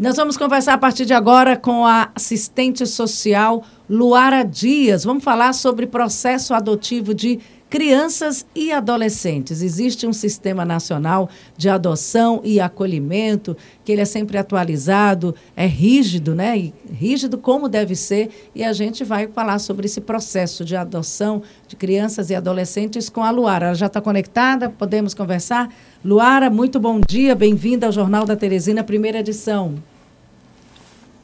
E 0.00 0.02
nós 0.02 0.16
vamos 0.16 0.38
conversar 0.38 0.72
a 0.72 0.78
partir 0.78 1.04
de 1.04 1.12
agora 1.12 1.58
com 1.58 1.84
a 1.84 2.10
assistente 2.14 2.86
social 2.86 3.62
Luara 3.86 4.42
Dias. 4.42 5.04
Vamos 5.04 5.22
falar 5.22 5.52
sobre 5.52 5.86
processo 5.86 6.54
adotivo 6.54 7.12
de 7.12 7.38
crianças 7.68 8.46
e 8.54 8.72
adolescentes. 8.72 9.60
Existe 9.60 10.06
um 10.06 10.12
sistema 10.14 10.64
nacional 10.64 11.28
de 11.54 11.68
adoção 11.68 12.40
e 12.42 12.58
acolhimento, 12.58 13.54
que 13.84 13.92
ele 13.92 14.00
é 14.00 14.06
sempre 14.06 14.38
atualizado, 14.38 15.34
é 15.54 15.66
rígido, 15.66 16.34
né? 16.34 16.56
E 16.58 16.74
rígido 16.90 17.36
como 17.36 17.68
deve 17.68 17.94
ser, 17.94 18.30
e 18.54 18.64
a 18.64 18.72
gente 18.72 19.04
vai 19.04 19.28
falar 19.28 19.58
sobre 19.58 19.84
esse 19.84 20.00
processo 20.00 20.64
de 20.64 20.76
adoção 20.76 21.42
de 21.68 21.76
crianças 21.76 22.30
e 22.30 22.34
adolescentes 22.34 23.10
com 23.10 23.22
a 23.22 23.30
Luara. 23.30 23.66
Ela 23.66 23.74
já 23.74 23.86
está 23.86 24.00
conectada? 24.00 24.70
Podemos 24.70 25.12
conversar? 25.12 25.68
Luara, 26.02 26.48
muito 26.48 26.80
bom 26.80 26.98
dia, 27.06 27.34
bem-vinda 27.34 27.84
ao 27.84 27.92
Jornal 27.92 28.24
da 28.24 28.34
Teresina, 28.34 28.82
primeira 28.82 29.18
edição. 29.18 29.89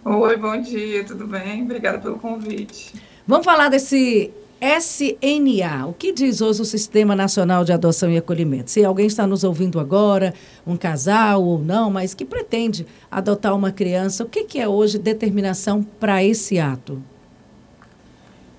Oi, 0.08 0.36
bom 0.36 0.56
dia, 0.60 1.02
tudo 1.02 1.26
bem? 1.26 1.64
Obrigada 1.64 1.98
pelo 1.98 2.16
convite. 2.16 2.94
Vamos 3.26 3.44
falar 3.44 3.68
desse 3.68 4.32
SNA. 4.60 5.84
O 5.88 5.92
que 5.92 6.12
diz 6.12 6.40
hoje 6.40 6.62
o 6.62 6.64
Sistema 6.64 7.16
Nacional 7.16 7.64
de 7.64 7.72
Adoção 7.72 8.08
e 8.08 8.16
Acolhimento? 8.16 8.70
Se 8.70 8.84
alguém 8.84 9.08
está 9.08 9.26
nos 9.26 9.42
ouvindo 9.42 9.80
agora, 9.80 10.32
um 10.64 10.76
casal 10.76 11.42
ou 11.42 11.58
não, 11.58 11.90
mas 11.90 12.14
que 12.14 12.24
pretende 12.24 12.86
adotar 13.10 13.52
uma 13.52 13.72
criança, 13.72 14.22
o 14.22 14.28
que, 14.28 14.44
que 14.44 14.60
é 14.60 14.68
hoje 14.68 14.96
determinação 14.96 15.82
para 15.82 16.22
esse 16.22 16.60
ato? 16.60 17.02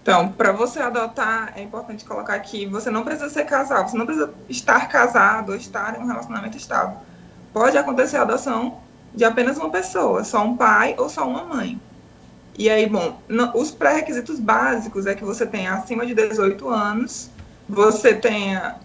Então, 0.01 0.27
para 0.27 0.51
você 0.51 0.81
adotar, 0.81 1.53
é 1.55 1.63
importante 1.63 2.03
colocar 2.03 2.33
aqui, 2.33 2.65
você 2.65 2.89
não 2.89 3.05
precisa 3.05 3.29
ser 3.29 3.45
casal, 3.45 3.87
você 3.87 3.97
não 3.97 4.05
precisa 4.05 4.33
estar 4.49 4.89
casado 4.89 5.53
ou 5.53 5.55
estar 5.55 5.97
em 5.97 6.03
um 6.03 6.07
relacionamento 6.07 6.57
estável. 6.57 6.97
Pode 7.53 7.77
acontecer 7.77 8.17
a 8.17 8.23
adoção 8.23 8.85
de 9.17 9.25
apenas 9.25 9.57
uma 9.57 9.71
pessoa, 9.71 10.23
só 10.23 10.43
um 10.43 10.55
pai 10.55 10.93
ou 10.95 11.09
só 11.09 11.27
uma 11.27 11.43
mãe. 11.43 11.81
E 12.55 12.69
aí, 12.69 12.87
bom, 12.87 13.19
no, 13.27 13.51
os 13.57 13.71
pré-requisitos 13.71 14.39
básicos 14.39 15.07
é 15.07 15.15
que 15.15 15.25
você 15.25 15.43
tenha 15.43 15.73
acima 15.73 16.05
de 16.05 16.13
18 16.13 16.69
anos, 16.69 17.31
você 17.67 18.13
tenha 18.13 18.75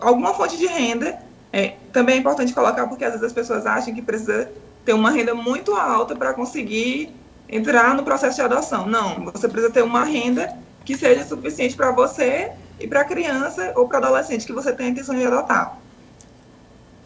alguma 0.00 0.34
fonte 0.34 0.58
de 0.58 0.66
renda. 0.66 1.18
É, 1.52 1.76
também 1.92 2.16
é 2.16 2.18
importante 2.18 2.52
colocar 2.52 2.88
porque 2.88 3.04
às 3.04 3.12
vezes 3.12 3.26
as 3.26 3.32
pessoas 3.32 3.64
acham 3.64 3.94
que 3.94 4.02
precisa 4.02 4.50
ter 4.84 4.92
uma 4.92 5.10
renda 5.10 5.34
muito 5.34 5.74
alta 5.74 6.16
para 6.16 6.34
conseguir 6.34 7.14
entrar 7.48 7.94
no 7.94 8.02
processo 8.02 8.34
de 8.34 8.42
adoção. 8.42 8.86
Não, 8.86 9.24
você 9.26 9.48
precisa 9.48 9.72
ter 9.72 9.82
uma 9.82 10.02
renda 10.02 10.52
que 10.84 10.96
seja 10.96 11.24
suficiente 11.24 11.76
para 11.76 11.92
você 11.92 12.50
e 12.80 12.88
para 12.88 13.02
a 13.02 13.04
criança 13.04 13.72
ou 13.76 13.86
para 13.86 13.98
adolescente 13.98 14.46
que 14.46 14.52
você 14.52 14.72
tem 14.72 14.86
a 14.86 14.90
intenção 14.90 15.14
de 15.14 15.24
adotar. 15.24 15.78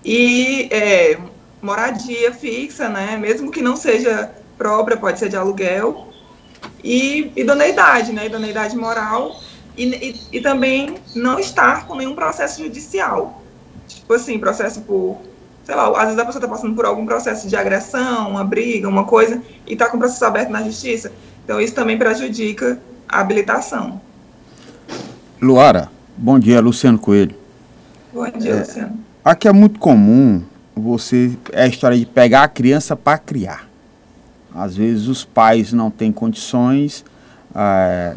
E 0.02 0.68
é, 0.72 1.18
moradia 1.62 2.32
fixa, 2.32 2.88
né? 2.88 3.16
Mesmo 3.16 3.50
que 3.50 3.62
não 3.62 3.76
seja 3.76 4.30
própria, 4.56 4.96
pode 4.96 5.18
ser 5.18 5.28
de 5.28 5.36
aluguel. 5.36 6.08
E 6.82 7.32
idoneidade, 7.36 8.12
né? 8.12 8.26
Idoneidade 8.26 8.76
moral. 8.76 9.40
E, 9.76 9.84
e, 9.84 10.20
e 10.38 10.40
também 10.40 10.96
não 11.14 11.38
estar 11.38 11.86
com 11.86 11.94
nenhum 11.94 12.14
processo 12.14 12.62
judicial. 12.62 13.42
Tipo 13.86 14.14
assim, 14.14 14.38
processo 14.38 14.80
por 14.82 15.20
sei 15.70 15.74
lá, 15.74 15.88
às 15.88 16.04
vezes 16.06 16.18
a 16.18 16.24
pessoa 16.24 16.42
está 16.42 16.48
passando 16.48 16.74
por 16.74 16.84
algum 16.84 17.06
processo 17.06 17.46
de 17.46 17.54
agressão, 17.54 18.30
uma 18.30 18.42
briga, 18.42 18.88
uma 18.88 19.04
coisa, 19.04 19.40
e 19.66 19.74
está 19.74 19.88
com 19.88 19.96
o 19.96 20.00
processo 20.00 20.24
aberto 20.24 20.50
na 20.50 20.62
justiça. 20.62 21.12
Então, 21.44 21.60
isso 21.60 21.74
também 21.74 21.96
prejudica 21.96 22.80
a 23.08 23.20
habilitação. 23.20 24.00
Luara, 25.40 25.88
bom 26.16 26.38
dia, 26.40 26.60
Luciano 26.60 26.98
Coelho. 26.98 27.36
Bom 28.12 28.28
dia, 28.30 28.52
é, 28.52 28.58
Luciano. 28.58 28.98
Aqui 29.24 29.46
é 29.46 29.52
muito 29.52 29.78
comum 29.78 30.42
você 30.74 31.36
é 31.52 31.64
a 31.64 31.66
história 31.66 31.98
de 31.98 32.06
pegar 32.06 32.44
a 32.44 32.48
criança 32.48 32.96
para 32.96 33.18
criar. 33.18 33.68
Às 34.54 34.76
vezes 34.76 35.06
os 35.06 35.24
pais 35.24 35.72
não 35.72 35.90
têm 35.90 36.10
condições, 36.10 37.04
é, 37.54 38.16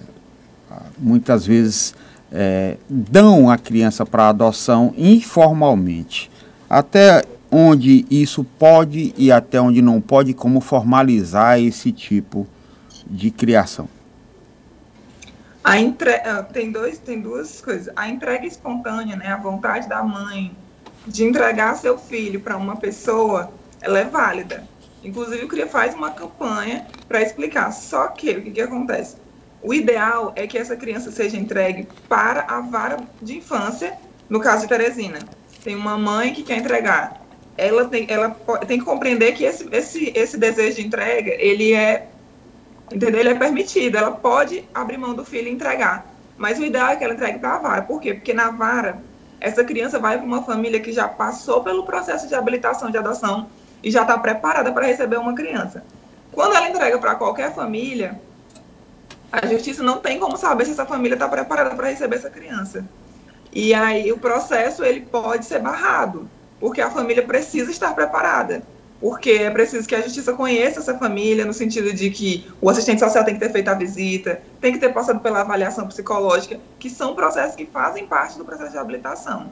muitas 0.98 1.46
vezes 1.46 1.94
é, 2.32 2.78
dão 2.90 3.50
a 3.50 3.58
criança 3.58 4.06
para 4.06 4.30
adoção 4.30 4.94
informalmente. 4.98 6.32
Até 6.70 7.24
onde 7.52 8.06
isso 8.10 8.44
pode 8.44 9.14
e 9.16 9.32
até 9.32 9.62
onde 9.62 9.82
não 9.82 10.02
pode, 10.02 10.34
como 10.34 10.60
formalizar 10.60 11.60
esse 11.60 11.92
tipo 11.92 12.48
de 13.06 13.30
criação? 13.30 13.88
A 15.64 15.80
entre... 15.80 16.16
Ah, 16.16 16.44
tem, 16.44 16.72
dois, 16.72 16.98
tem 16.98 17.22
duas 17.22 17.62
coisas. 17.62 17.94
A 17.96 18.10
entrega 18.10 18.46
espontânea, 18.46 19.16
né, 19.16 19.28
a 19.28 19.38
vontade 19.38 19.88
da 19.88 20.04
mãe 20.04 20.52
de 21.06 21.24
entregar 21.24 21.76
seu 21.76 21.98
filho 21.98 22.40
para 22.40 22.58
uma 22.58 22.76
pessoa, 22.76 23.52
ela 23.82 24.00
é 24.00 24.06
válida. 24.06 24.68
Inclusive, 25.04 25.44
o 25.44 25.48
CRIA 25.48 25.68
faz 25.68 25.94
uma 25.94 26.12
campanha 26.12 26.88
para 27.08 27.22
explicar. 27.22 27.72
Só 27.72 28.08
que, 28.08 28.32
o 28.32 28.42
que, 28.42 28.52
que 28.52 28.62
acontece? 28.62 29.18
O 29.62 29.74
ideal 29.74 30.32
é 30.36 30.48
que 30.48 30.58
essa 30.58 30.76
criança 30.76 31.12
seja 31.12 31.38
entregue 31.38 31.88
para 32.08 32.46
a 32.48 32.62
vara 32.62 32.98
de 33.22 33.38
infância, 33.38 33.98
no 34.30 34.40
caso 34.40 34.64
de 34.64 34.70
Teresina. 34.70 35.20
Tem 35.64 35.76
uma 35.76 35.98
mãe 35.98 36.34
que 36.34 36.44
quer 36.44 36.58
entregar. 36.58 37.22
Ela 37.58 37.86
tem, 37.86 38.06
ela 38.10 38.30
tem 38.66 38.80
que 38.80 38.86
compreender 38.86 39.34
que 39.34 39.44
esse, 39.44 39.68
esse, 39.72 40.12
esse 40.16 40.38
desejo 40.38 40.78
de 40.78 40.88
entrega, 40.88 41.32
ele 41.38 41.74
é, 41.74 42.08
entendeu? 42.92 43.20
Ele 43.20 43.30
é 43.30 43.36
permitido. 43.36 43.98
Ela 43.98 44.12
pode 44.12 44.64
abrir 44.74 44.98
mão 44.98 45.14
do 45.14 45.24
filho 45.24 45.48
e 45.48 45.52
entregar. 45.52 46.14
Mas 46.38 46.60
o 46.60 46.66
ideal 46.66 46.90
é 46.90 46.96
que 46.96 47.04
ela 47.04 47.14
entregue 47.14 47.40
para 47.40 47.56
a 47.56 47.60
vara. 47.60 47.82
Por 47.84 48.02
quê? 48.02 48.14
Porque 48.14 48.34
na 48.34 48.52
vara 48.52 49.02
essa 49.44 49.62
criança 49.62 50.00
vai 50.00 50.18
para 50.18 50.26
uma 50.26 50.42
família 50.42 50.80
que 50.80 50.94
já 50.94 51.06
passou 51.06 51.62
pelo 51.62 51.84
processo 51.84 52.30
de 52.30 52.34
habilitação 52.34 52.90
de 52.90 52.98
adoção 52.98 53.50
e 53.84 53.92
já 53.92 54.04
está 54.04 54.18
preparada 54.18 54.72
para 54.72 54.88
receber 54.88 55.18
uma 55.18 55.36
criança. 55.36 55.84
Quando 56.32 56.56
ela 56.56 56.70
entrega 56.70 56.98
para 56.98 57.16
qualquer 57.16 57.54
família, 57.54 58.18
a 59.30 59.46
justiça 59.46 59.84
não 59.84 59.98
tem 59.98 60.18
como 60.18 60.38
saber 60.38 60.64
se 60.64 60.72
essa 60.72 60.86
família 60.86 61.16
está 61.16 61.28
preparada 61.28 61.76
para 61.76 61.90
receber 61.90 62.16
essa 62.16 62.30
criança. 62.30 62.86
E 63.52 63.74
aí 63.74 64.14
o 64.14 64.18
processo 64.18 64.82
ele 64.82 65.02
pode 65.02 65.44
ser 65.44 65.60
barrado, 65.60 66.30
porque 66.58 66.80
a 66.80 66.90
família 66.90 67.22
precisa 67.22 67.70
estar 67.70 67.94
preparada 67.94 68.64
porque 69.04 69.32
é 69.32 69.50
preciso 69.50 69.86
que 69.86 69.94
a 69.94 70.02
justiça 70.02 70.32
conheça 70.32 70.80
essa 70.80 70.98
família, 70.98 71.44
no 71.44 71.52
sentido 71.52 71.92
de 71.92 72.10
que 72.10 72.48
o 72.62 72.70
assistente 72.70 73.00
social 73.00 73.26
tem 73.26 73.34
que 73.34 73.40
ter 73.42 73.52
feito 73.52 73.68
a 73.68 73.74
visita, 73.74 74.42
tem 74.62 74.72
que 74.72 74.80
ter 74.80 74.94
passado 74.94 75.20
pela 75.20 75.42
avaliação 75.42 75.86
psicológica, 75.86 76.58
que 76.80 76.90
são 76.90 77.14
processos 77.14 77.54
que 77.54 77.66
fazem 77.66 78.08
parte 78.08 78.38
do 78.38 78.46
processo 78.46 78.72
de 78.72 78.78
habilitação. 78.78 79.48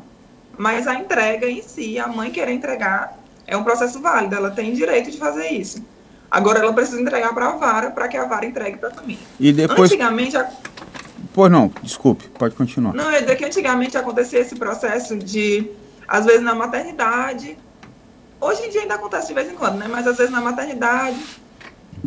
Mas 0.57 0.87
a 0.87 0.95
entrega 0.95 1.49
em 1.49 1.61
si, 1.61 1.99
a 1.99 2.07
mãe 2.07 2.31
querer 2.31 2.53
entregar, 2.53 3.19
é 3.45 3.57
um 3.57 3.63
processo 3.65 3.99
válido, 3.99 4.35
ela 4.35 4.51
tem 4.51 4.71
direito 4.71 5.11
de 5.11 5.17
fazer 5.17 5.49
isso. 5.49 5.83
Agora 6.31 6.59
ela 6.59 6.71
precisa 6.71 7.01
entregar 7.01 7.33
para 7.33 7.47
a 7.49 7.57
vara, 7.57 7.91
para 7.91 8.07
que 8.07 8.15
a 8.15 8.23
vara 8.23 8.45
entregue 8.45 8.77
para 8.77 8.87
a 8.87 8.93
família. 8.93 9.21
E 9.37 9.51
depois... 9.51 9.91
Antigamente... 9.91 10.37
A... 10.37 10.49
Pois 11.33 11.51
não, 11.51 11.69
desculpe, 11.83 12.29
pode 12.39 12.55
continuar. 12.55 12.93
Não, 12.93 13.11
é 13.11 13.21
que 13.35 13.43
antigamente 13.43 13.97
acontecia 13.97 14.39
esse 14.39 14.55
processo 14.55 15.17
de, 15.17 15.69
às 16.07 16.23
vezes 16.23 16.41
na 16.41 16.55
maternidade, 16.55 17.57
Hoje 18.41 18.65
em 18.65 18.69
dia 18.71 18.81
ainda 18.81 18.95
acontece 18.95 19.27
de 19.27 19.35
vez 19.35 19.51
em 19.51 19.55
quando, 19.55 19.77
né? 19.77 19.87
Mas 19.87 20.07
às 20.07 20.17
vezes 20.17 20.31
na 20.31 20.41
maternidade, 20.41 21.23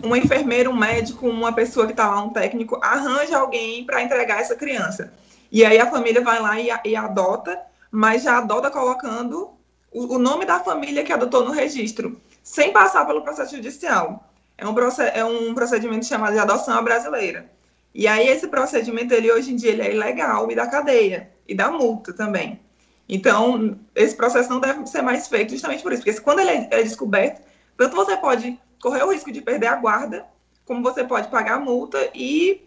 uma 0.02 0.18
enfermeira, 0.18 0.68
um 0.68 0.76
médico, 0.76 1.28
uma 1.28 1.52
pessoa 1.52 1.86
que 1.86 1.92
está 1.92 2.08
lá, 2.08 2.20
um 2.20 2.30
técnico, 2.30 2.76
arranja 2.82 3.38
alguém 3.38 3.86
para 3.86 4.02
entregar 4.02 4.40
essa 4.40 4.56
criança. 4.56 5.12
E 5.52 5.64
aí 5.64 5.78
a 5.78 5.88
família 5.88 6.20
vai 6.20 6.40
lá 6.40 6.58
e, 6.58 6.68
e 6.86 6.96
adota, 6.96 7.60
mas 7.88 8.24
já 8.24 8.38
adota 8.38 8.68
colocando 8.68 9.50
o, 9.92 10.16
o, 10.16 10.18
nome 10.18 10.44
da 10.44 10.58
família 10.58 11.04
que 11.04 11.12
adotou 11.12 11.44
no 11.44 11.52
registro, 11.52 12.20
sem 12.42 12.72
passar 12.72 13.06
pelo 13.06 13.22
processo 13.22 13.54
judicial. 13.54 14.28
É 14.58 14.66
um, 14.66 14.74
é 15.14 15.24
um 15.24 15.54
procedimento 15.54 16.04
chamado 16.04 16.32
de 16.32 16.40
adoção 16.40 16.82
brasileira. 16.82 17.48
E 17.94 18.08
aí 18.08 18.26
esse 18.26 18.48
procedimento, 18.48 19.14
ele 19.14 19.30
hoje 19.30 19.52
em 19.52 19.56
dia, 19.56 19.70
ele 19.70 19.82
é 19.82 19.94
ilegal 19.94 20.50
e 20.50 20.56
dá 20.56 20.66
cadeia, 20.66 21.30
e 21.46 21.54
dá 21.54 21.70
multa 21.70 22.12
também. 22.12 22.63
Então, 23.08 23.78
esse 23.94 24.16
processo 24.16 24.48
não 24.48 24.60
deve 24.60 24.86
ser 24.86 25.02
mais 25.02 25.28
feito 25.28 25.50
justamente 25.50 25.82
por 25.82 25.92
isso, 25.92 26.02
porque 26.02 26.20
quando 26.20 26.40
ele 26.40 26.50
é, 26.50 26.68
é 26.70 26.82
descoberto, 26.82 27.42
tanto 27.76 27.94
você 27.94 28.16
pode 28.16 28.58
correr 28.80 29.02
o 29.02 29.12
risco 29.12 29.30
de 29.30 29.40
perder 29.40 29.66
a 29.66 29.76
guarda, 29.76 30.26
como 30.64 30.82
você 30.82 31.04
pode 31.04 31.28
pagar 31.28 31.54
a 31.54 31.60
multa 31.60 31.98
e 32.14 32.66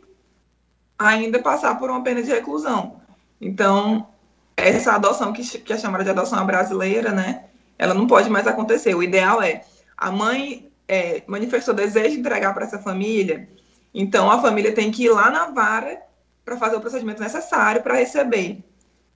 ainda 0.98 1.40
passar 1.40 1.78
por 1.78 1.90
uma 1.90 2.04
pena 2.04 2.22
de 2.22 2.30
reclusão. 2.30 3.02
Então, 3.42 4.08
essa 4.56 4.94
adoção 4.94 5.34
que, 5.34 5.44
que 5.60 5.74
é 5.74 5.78
chamada 5.78 6.04
de 6.04 6.10
adoção 6.10 6.46
brasileira, 6.46 7.12
né, 7.12 7.46
ela 7.78 7.94
não 7.94 8.08
pode 8.08 8.30
mais 8.30 8.48
acontecer. 8.48 8.96
O 8.96 9.04
ideal 9.04 9.42
é 9.42 9.64
a 9.96 10.12
mãe 10.12 10.72
é, 10.88 11.24
manifestou 11.28 11.74
desejo 11.74 12.12
de 12.12 12.20
entregar 12.20 12.54
para 12.54 12.66
essa 12.66 12.80
família, 12.80 13.50
então 13.94 14.32
a 14.32 14.42
família 14.42 14.74
tem 14.74 14.92
que 14.92 15.06
ir 15.06 15.10
lá 15.10 15.30
na 15.30 15.48
vara 15.48 16.02
para 16.46 16.58
fazer 16.58 16.76
o 16.76 16.82
procedimento 16.82 17.22
necessário 17.22 17.82
para 17.82 17.96
receber. 17.96 18.64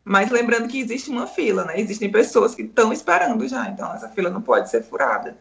Mas 0.03 0.31
lembrando 0.31 0.67
que 0.67 0.79
existe 0.79 1.09
uma 1.09 1.27
fila, 1.27 1.63
né? 1.65 1.79
Existem 1.79 2.11
pessoas 2.11 2.55
que 2.55 2.63
estão 2.63 2.91
esperando 2.91 3.47
já, 3.47 3.69
então 3.69 3.93
essa 3.93 4.09
fila 4.09 4.29
não 4.29 4.41
pode 4.41 4.69
ser 4.69 4.83
furada. 4.83 5.35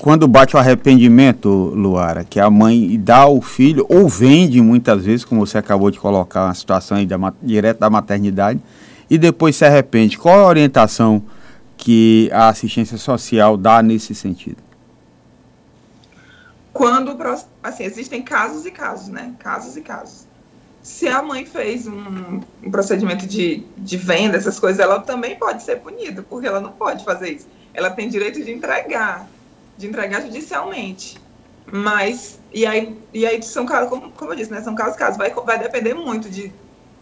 Quando 0.00 0.26
bate 0.26 0.56
o 0.56 0.58
arrependimento, 0.58 1.48
Luara, 1.48 2.24
que 2.24 2.40
a 2.40 2.48
mãe 2.50 2.98
dá 2.98 3.26
o 3.26 3.40
filho, 3.40 3.86
ou 3.88 4.08
vende 4.08 4.60
muitas 4.60 5.04
vezes, 5.04 5.24
como 5.24 5.46
você 5.46 5.58
acabou 5.58 5.90
de 5.90 6.00
colocar 6.00 6.46
uma 6.46 6.54
situação 6.54 6.96
aí 6.96 7.06
da, 7.06 7.16
direto 7.42 7.78
da 7.78 7.90
maternidade, 7.90 8.60
e 9.10 9.18
depois 9.18 9.56
se 9.56 9.64
arrepende, 9.64 10.18
qual 10.18 10.40
a 10.40 10.46
orientação 10.46 11.22
que 11.76 12.30
a 12.32 12.48
assistência 12.48 12.96
social 12.96 13.56
dá 13.56 13.82
nesse 13.82 14.14
sentido? 14.14 14.70
quando, 16.80 17.14
assim, 17.62 17.84
existem 17.84 18.22
casos 18.22 18.64
e 18.64 18.70
casos, 18.70 19.08
né? 19.08 19.34
Casos 19.38 19.76
e 19.76 19.82
casos. 19.82 20.26
Se 20.82 21.06
a 21.08 21.22
mãe 21.22 21.44
fez 21.44 21.86
um, 21.86 22.40
um 22.62 22.70
procedimento 22.70 23.26
de, 23.26 23.66
de 23.76 23.96
venda, 23.96 24.36
essas 24.36 24.58
coisas, 24.58 24.80
ela 24.80 25.00
também 25.00 25.36
pode 25.36 25.62
ser 25.62 25.76
punida, 25.76 26.22
porque 26.22 26.46
ela 26.46 26.60
não 26.60 26.72
pode 26.72 27.04
fazer 27.04 27.32
isso. 27.32 27.46
Ela 27.74 27.90
tem 27.90 28.08
direito 28.08 28.42
de 28.42 28.50
entregar, 28.50 29.28
de 29.76 29.86
entregar 29.86 30.22
judicialmente. 30.22 31.18
Mas, 31.70 32.40
e 32.52 32.66
aí, 32.66 32.98
e 33.12 33.26
aí 33.26 33.42
são 33.42 33.66
casos, 33.66 33.90
como, 33.90 34.10
como 34.12 34.32
eu 34.32 34.36
disse, 34.36 34.50
né? 34.50 34.60
São 34.62 34.74
casos, 34.74 34.96
casos. 34.96 35.18
Vai, 35.18 35.30
vai 35.30 35.58
depender 35.58 35.94
muito 35.94 36.28
de, 36.28 36.52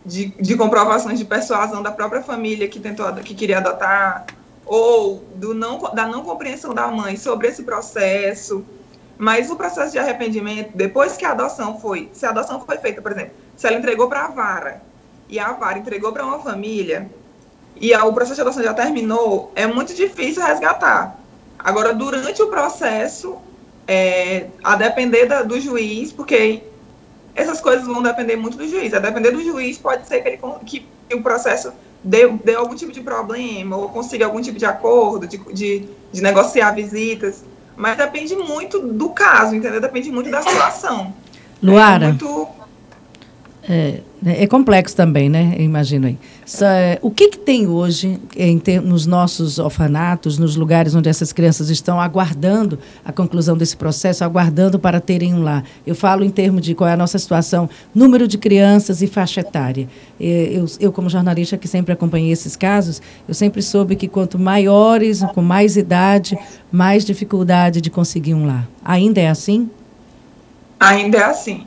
de, 0.05 0.27
de 0.27 0.57
comprovações 0.57 1.19
de 1.19 1.25
persuasão 1.25 1.83
da 1.83 1.93
própria 1.93 2.21
família 2.21 2.69
que 2.69 2.81
tentou, 2.81 3.13
que 3.15 3.35
queria 3.35 3.59
adotar, 3.59 4.27
ou 4.67 5.25
do 5.37 5.55
não, 5.55 5.79
da 5.95 6.07
não 6.07 6.23
compreensão 6.23 6.75
da 6.75 6.89
mãe 6.89 7.17
sobre 7.17 7.49
esse 7.49 7.63
processo. 7.63 8.65
Mas 9.19 9.51
o 9.51 9.57
processo 9.57 9.93
de 9.93 9.99
arrependimento, 9.99 10.71
depois 10.75 11.17
que 11.17 11.25
a 11.25 11.33
adoção 11.33 11.79
foi, 11.81 12.09
se 12.13 12.25
a 12.25 12.31
adoção 12.31 12.61
foi 12.61 12.79
feita, 12.79 13.03
por 13.03 13.11
exemplo, 13.11 13.33
se 13.57 13.67
ela 13.67 13.77
entregou 13.77 14.09
para 14.09 14.27
a 14.27 14.29
vara 14.29 14.81
e 15.29 15.41
a 15.41 15.53
vara 15.53 15.79
entregou 15.79 16.13
para 16.13 16.25
uma 16.25 16.39
família 16.39 17.11
e 17.77 17.93
a, 17.93 18.05
o 18.05 18.13
processo 18.13 18.37
de 18.37 18.43
adoção 18.43 18.63
já 18.63 18.73
terminou, 18.73 19.51
é 19.57 19.67
muito 19.67 19.93
difícil 19.93 20.43
resgatar. 20.43 21.19
Agora, 21.59 21.93
durante 21.93 22.41
o 22.41 22.47
processo, 22.47 23.37
é, 23.87 24.47
a 24.63 24.77
depender 24.77 25.27
da, 25.27 25.43
do 25.43 25.61
juiz, 25.61 26.13
porque 26.13 26.63
essas 27.35 27.61
coisas 27.61 27.87
vão 27.87 28.03
depender 28.03 28.37
muito 28.37 28.57
do 28.57 28.69
juiz. 28.69 28.95
A 28.95 28.99
depender 28.99 29.33
do 29.33 29.43
juiz, 29.43 29.79
pode 29.79 30.07
ser 30.07 30.21
que, 30.21 30.29
ele, 30.29 30.41
que, 30.65 30.87
que 31.09 31.17
o 31.17 31.23
processo 31.23 31.73
dê, 32.03 32.29
dê, 32.29 32.55
algum 32.55 32.75
tipo 32.75 32.93
de 32.93 33.01
problema 33.01 33.77
ou 33.77 33.89
consiga 33.89 34.27
algum 34.27 34.41
tipo 34.41 34.59
de 34.59 34.67
acordo, 34.67 35.27
de, 35.27 35.39
de, 35.53 35.89
de 36.13 36.23
negociar 36.23 36.73
visitas. 36.73 37.45
Mas 37.79 37.97
depende 37.97 38.35
muito 38.35 38.81
do 38.81 39.11
caso, 39.11 39.55
entendeu? 39.55 39.81
Depende 39.81 40.11
muito 40.11 40.29
da 40.29 40.43
situação. 40.43 41.15
Luara. 41.63 42.07
É 42.07 42.09
muito 42.09 42.49
é, 43.69 44.01
é, 44.25 44.47
complexo 44.47 44.97
também, 44.97 45.29
né? 45.29 45.55
Eu 45.57 45.65
imagino 45.65 46.07
aí. 46.07 46.19
É, 46.63 46.99
o 47.03 47.11
que, 47.11 47.29
que 47.29 47.39
tem 47.39 47.69
hoje 47.69 48.19
ter, 48.65 48.81
nos 48.81 49.07
nossos 49.07 49.59
orfanatos, 49.59 50.39
nos 50.39 50.57
lugares 50.57 50.95
onde 50.95 51.09
essas 51.09 51.33
crianças 51.33 51.71
estão 51.71 52.01
aguardando 52.01 52.79
a 53.05 53.13
conclusão 53.13 53.57
desse 53.57 53.77
processo, 53.77 54.25
aguardando 54.25 54.79
para 54.79 55.01
terem 55.01 55.35
um 55.35 55.43
lar? 55.43 55.65
Eu 55.87 55.95
falo 55.95 56.25
em 56.25 56.31
termos 56.31 56.63
de 56.63 56.75
qual 56.75 56.89
é 56.89 56.95
a 56.95 56.97
nossa 56.97 57.19
situação, 57.19 57.71
número 57.95 58.27
de 58.27 58.39
crianças 58.39 59.03
e 59.03 59.07
faixa 59.07 59.41
etária. 59.41 59.89
Eu, 60.19 60.67
eu, 60.81 60.91
como 60.91 61.09
jornalista 61.09 61.57
que 61.57 61.69
sempre 61.69 61.93
acompanhei 61.93 62.33
esses 62.33 62.57
casos, 62.57 63.01
eu 63.29 63.35
sempre 63.35 63.63
soube 63.63 63.95
que 63.95 64.09
quanto 64.09 64.39
maiores, 64.39 65.23
com 65.35 65.43
mais 65.43 65.77
idade, 65.77 66.37
mais 66.73 67.05
dificuldade 67.05 67.81
de 67.81 67.91
conseguir 67.91 68.35
um 68.35 68.47
lar. 68.47 68.69
Ainda 68.85 69.21
é 69.21 69.29
assim? 69.29 69.71
Ainda 70.81 71.19
é 71.19 71.25
assim. 71.25 71.65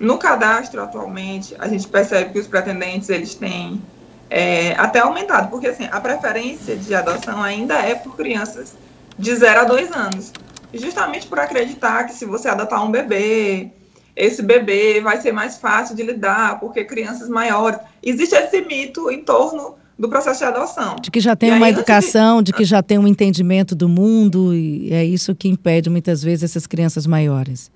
No 0.00 0.16
cadastro, 0.16 0.82
atualmente, 0.82 1.54
a 1.58 1.68
gente 1.68 1.86
percebe 1.86 2.32
que 2.32 2.38
os 2.38 2.46
pretendentes, 2.46 3.10
eles 3.10 3.34
têm 3.34 3.82
é, 4.30 4.72
até 4.72 5.00
aumentado, 5.00 5.50
porque 5.50 5.66
assim, 5.66 5.86
a 5.92 6.00
preferência 6.00 6.74
de 6.74 6.94
adoção 6.94 7.42
ainda 7.42 7.74
é 7.74 7.94
por 7.94 8.16
crianças 8.16 8.72
de 9.18 9.34
0 9.34 9.60
a 9.60 9.64
2 9.64 9.92
anos. 9.92 10.32
Justamente 10.72 11.26
por 11.26 11.38
acreditar 11.38 12.04
que 12.04 12.14
se 12.14 12.24
você 12.24 12.48
adotar 12.48 12.82
um 12.82 12.90
bebê, 12.90 13.70
esse 14.16 14.40
bebê 14.42 15.02
vai 15.02 15.20
ser 15.20 15.32
mais 15.32 15.58
fácil 15.58 15.94
de 15.94 16.02
lidar, 16.02 16.58
porque 16.60 16.82
crianças 16.84 17.28
maiores. 17.28 17.78
Existe 18.02 18.34
esse 18.34 18.62
mito 18.62 19.10
em 19.10 19.22
torno 19.22 19.74
do 19.98 20.08
processo 20.08 20.38
de 20.38 20.44
adoção. 20.46 20.96
De 20.96 21.10
que 21.10 21.20
já 21.20 21.36
tem 21.36 21.50
e 21.50 21.52
uma 21.52 21.68
educação, 21.68 22.38
de... 22.38 22.52
de... 22.52 22.52
que 22.56 22.64
já 22.64 22.82
tem 22.82 22.96
um 22.98 23.06
entendimento 23.06 23.74
do 23.74 23.86
mundo, 23.86 24.54
e 24.54 24.94
é 24.94 25.04
isso 25.04 25.34
que 25.34 25.46
impede 25.46 25.90
muitas 25.90 26.22
vezes 26.22 26.44
essas 26.44 26.66
crianças 26.66 27.06
maiores. 27.06 27.70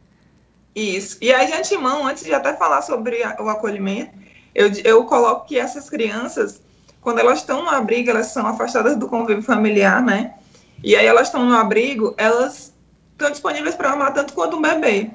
Isso. 0.75 1.19
E 1.21 1.32
aí, 1.32 1.47
de 1.47 1.53
antemão, 1.53 2.06
antes 2.06 2.25
de 2.25 2.35
até 2.35 2.53
falar 2.55 2.82
sobre 2.82 3.23
o 3.38 3.49
acolhimento, 3.49 4.11
eu, 4.55 4.71
eu 4.85 5.05
coloco 5.05 5.47
que 5.47 5.59
essas 5.59 5.88
crianças, 5.88 6.61
quando 7.00 7.21
elas 7.21 7.41
estão 7.41 7.62
no 7.62 7.71
abrigo, 7.71 8.11
elas 8.11 8.26
são 8.26 8.47
afastadas 8.47 8.97
do 8.97 9.09
convívio 9.09 9.43
familiar, 9.43 10.03
né? 10.03 10.35
E 10.82 10.97
aí 10.97 11.06
elas 11.06 11.29
estão 11.29 11.47
no 11.47 11.55
abrigo, 11.55 12.15
elas 12.17 12.73
estão 13.12 13.31
disponíveis 13.31 13.75
para 13.75 13.93
amar 13.93 14.12
tanto 14.12 14.35
quanto 14.35 14.56
um 14.56 14.62
bebê. 14.62 15.11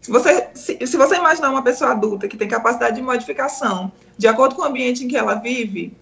Se 0.00 0.10
você, 0.10 0.48
se, 0.54 0.86
se, 0.86 0.96
você 0.96 1.16
imaginar 1.16 1.50
uma 1.50 1.62
pessoa 1.62 1.90
adulta 1.92 2.28
que 2.28 2.36
tem 2.36 2.46
capacidade 2.46 2.96
de 2.96 3.02
modificação 3.02 3.90
de 4.16 4.28
acordo 4.28 4.54
com 4.54 4.62
o 4.62 4.64
ambiente 4.64 5.04
em 5.04 5.08
que 5.08 5.16
ela 5.16 5.34
vive, 5.34 5.96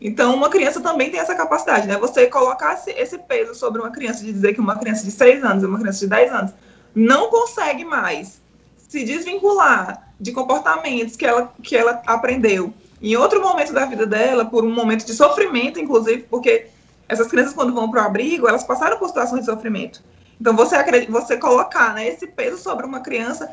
então 0.00 0.34
uma 0.34 0.50
criança 0.50 0.80
também 0.80 1.10
tem 1.10 1.20
essa 1.20 1.34
capacidade, 1.34 1.86
né? 1.86 1.96
Você 1.98 2.26
colocar 2.26 2.82
esse, 2.86 3.18
peso 3.18 3.54
sobre 3.54 3.80
uma 3.80 3.90
criança 3.90 4.24
de 4.24 4.32
dizer 4.32 4.52
que 4.52 4.60
uma 4.60 4.76
criança 4.76 5.04
de 5.04 5.10
6 5.10 5.44
anos 5.44 5.64
é 5.64 5.66
uma 5.66 5.78
criança 5.78 6.00
de 6.00 6.08
10 6.08 6.32
anos 6.32 6.52
não 6.94 7.30
consegue 7.30 7.84
mais 7.84 8.40
se 8.76 9.04
desvincular 9.04 10.12
de 10.20 10.32
comportamentos 10.32 11.16
que 11.16 11.26
ela, 11.26 11.52
que 11.62 11.76
ela 11.76 12.02
aprendeu 12.06 12.72
em 13.00 13.16
outro 13.16 13.42
momento 13.42 13.72
da 13.72 13.84
vida 13.84 14.06
dela, 14.06 14.44
por 14.44 14.64
um 14.64 14.72
momento 14.72 15.04
de 15.04 15.12
sofrimento, 15.12 15.80
inclusive, 15.80 16.22
porque 16.30 16.68
essas 17.08 17.26
crianças, 17.26 17.52
quando 17.52 17.74
vão 17.74 17.90
para 17.90 18.02
o 18.02 18.06
abrigo, 18.06 18.48
elas 18.48 18.62
passaram 18.62 18.96
por 18.98 19.08
situações 19.08 19.40
de 19.40 19.46
sofrimento. 19.46 20.02
Então, 20.40 20.54
você, 20.54 20.76
você 21.06 21.36
colocar 21.36 21.94
né, 21.94 22.06
esse 22.06 22.26
peso 22.28 22.58
sobre 22.58 22.86
uma 22.86 23.00
criança 23.00 23.50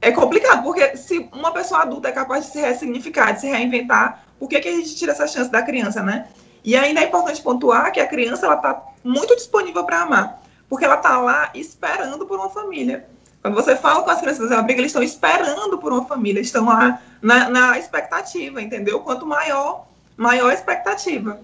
é 0.00 0.10
complicado, 0.10 0.64
porque 0.64 0.96
se 0.96 1.28
uma 1.32 1.52
pessoa 1.52 1.82
adulta 1.82 2.08
é 2.08 2.12
capaz 2.12 2.46
de 2.46 2.52
se 2.52 2.60
ressignificar, 2.60 3.32
de 3.32 3.42
se 3.42 3.46
reinventar, 3.46 4.24
por 4.38 4.48
que, 4.48 4.58
que 4.58 4.68
a 4.68 4.72
gente 4.72 4.96
tira 4.96 5.12
essa 5.12 5.28
chance 5.28 5.50
da 5.50 5.62
criança, 5.62 6.02
né? 6.02 6.28
E 6.64 6.76
ainda 6.76 7.00
é 7.00 7.04
importante 7.04 7.42
pontuar 7.42 7.92
que 7.92 8.00
a 8.00 8.06
criança 8.06 8.46
ela 8.46 8.56
está 8.56 8.82
muito 9.04 9.36
disponível 9.36 9.84
para 9.84 10.02
amar 10.02 10.42
porque 10.70 10.84
ela 10.84 10.94
está 10.94 11.20
lá 11.20 11.50
esperando 11.52 12.24
por 12.24 12.38
uma 12.38 12.48
família. 12.48 13.06
Quando 13.42 13.54
você 13.54 13.74
fala 13.74 14.04
com 14.04 14.10
as 14.10 14.20
crianças 14.20 14.48
da 14.48 14.60
abrigo, 14.60 14.80
eles 14.80 14.90
estão 14.90 15.02
esperando 15.02 15.76
por 15.78 15.92
uma 15.92 16.06
família, 16.06 16.40
estão 16.40 16.66
lá 16.66 17.02
na, 17.20 17.50
na 17.50 17.78
expectativa, 17.78 18.62
entendeu? 18.62 19.00
Quanto 19.00 19.26
maior, 19.26 19.88
maior 20.16 20.50
a 20.50 20.54
expectativa. 20.54 21.40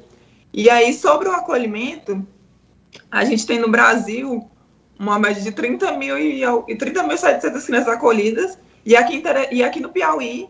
E 0.53 0.71
aí, 0.71 0.95
sobre 0.95 1.29
o 1.29 1.33
acolhimento, 1.33 2.25
a 3.11 3.25
gente 3.25 3.45
tem 3.45 3.59
no 3.59 3.69
Brasil 3.69 4.49
uma 4.99 5.19
média 5.19 5.43
de 5.43 5.51
30 5.51 5.93
mil 5.93 6.17
e, 6.17 6.45
e 6.45 6.77
30.700 6.77 7.67
crianças 7.67 7.89
acolhidas, 7.89 8.59
e 8.85 8.95
aqui, 8.95 9.23
e 9.51 9.65
aqui 9.65 9.81
no 9.81 9.89
Piauí, 9.89 10.49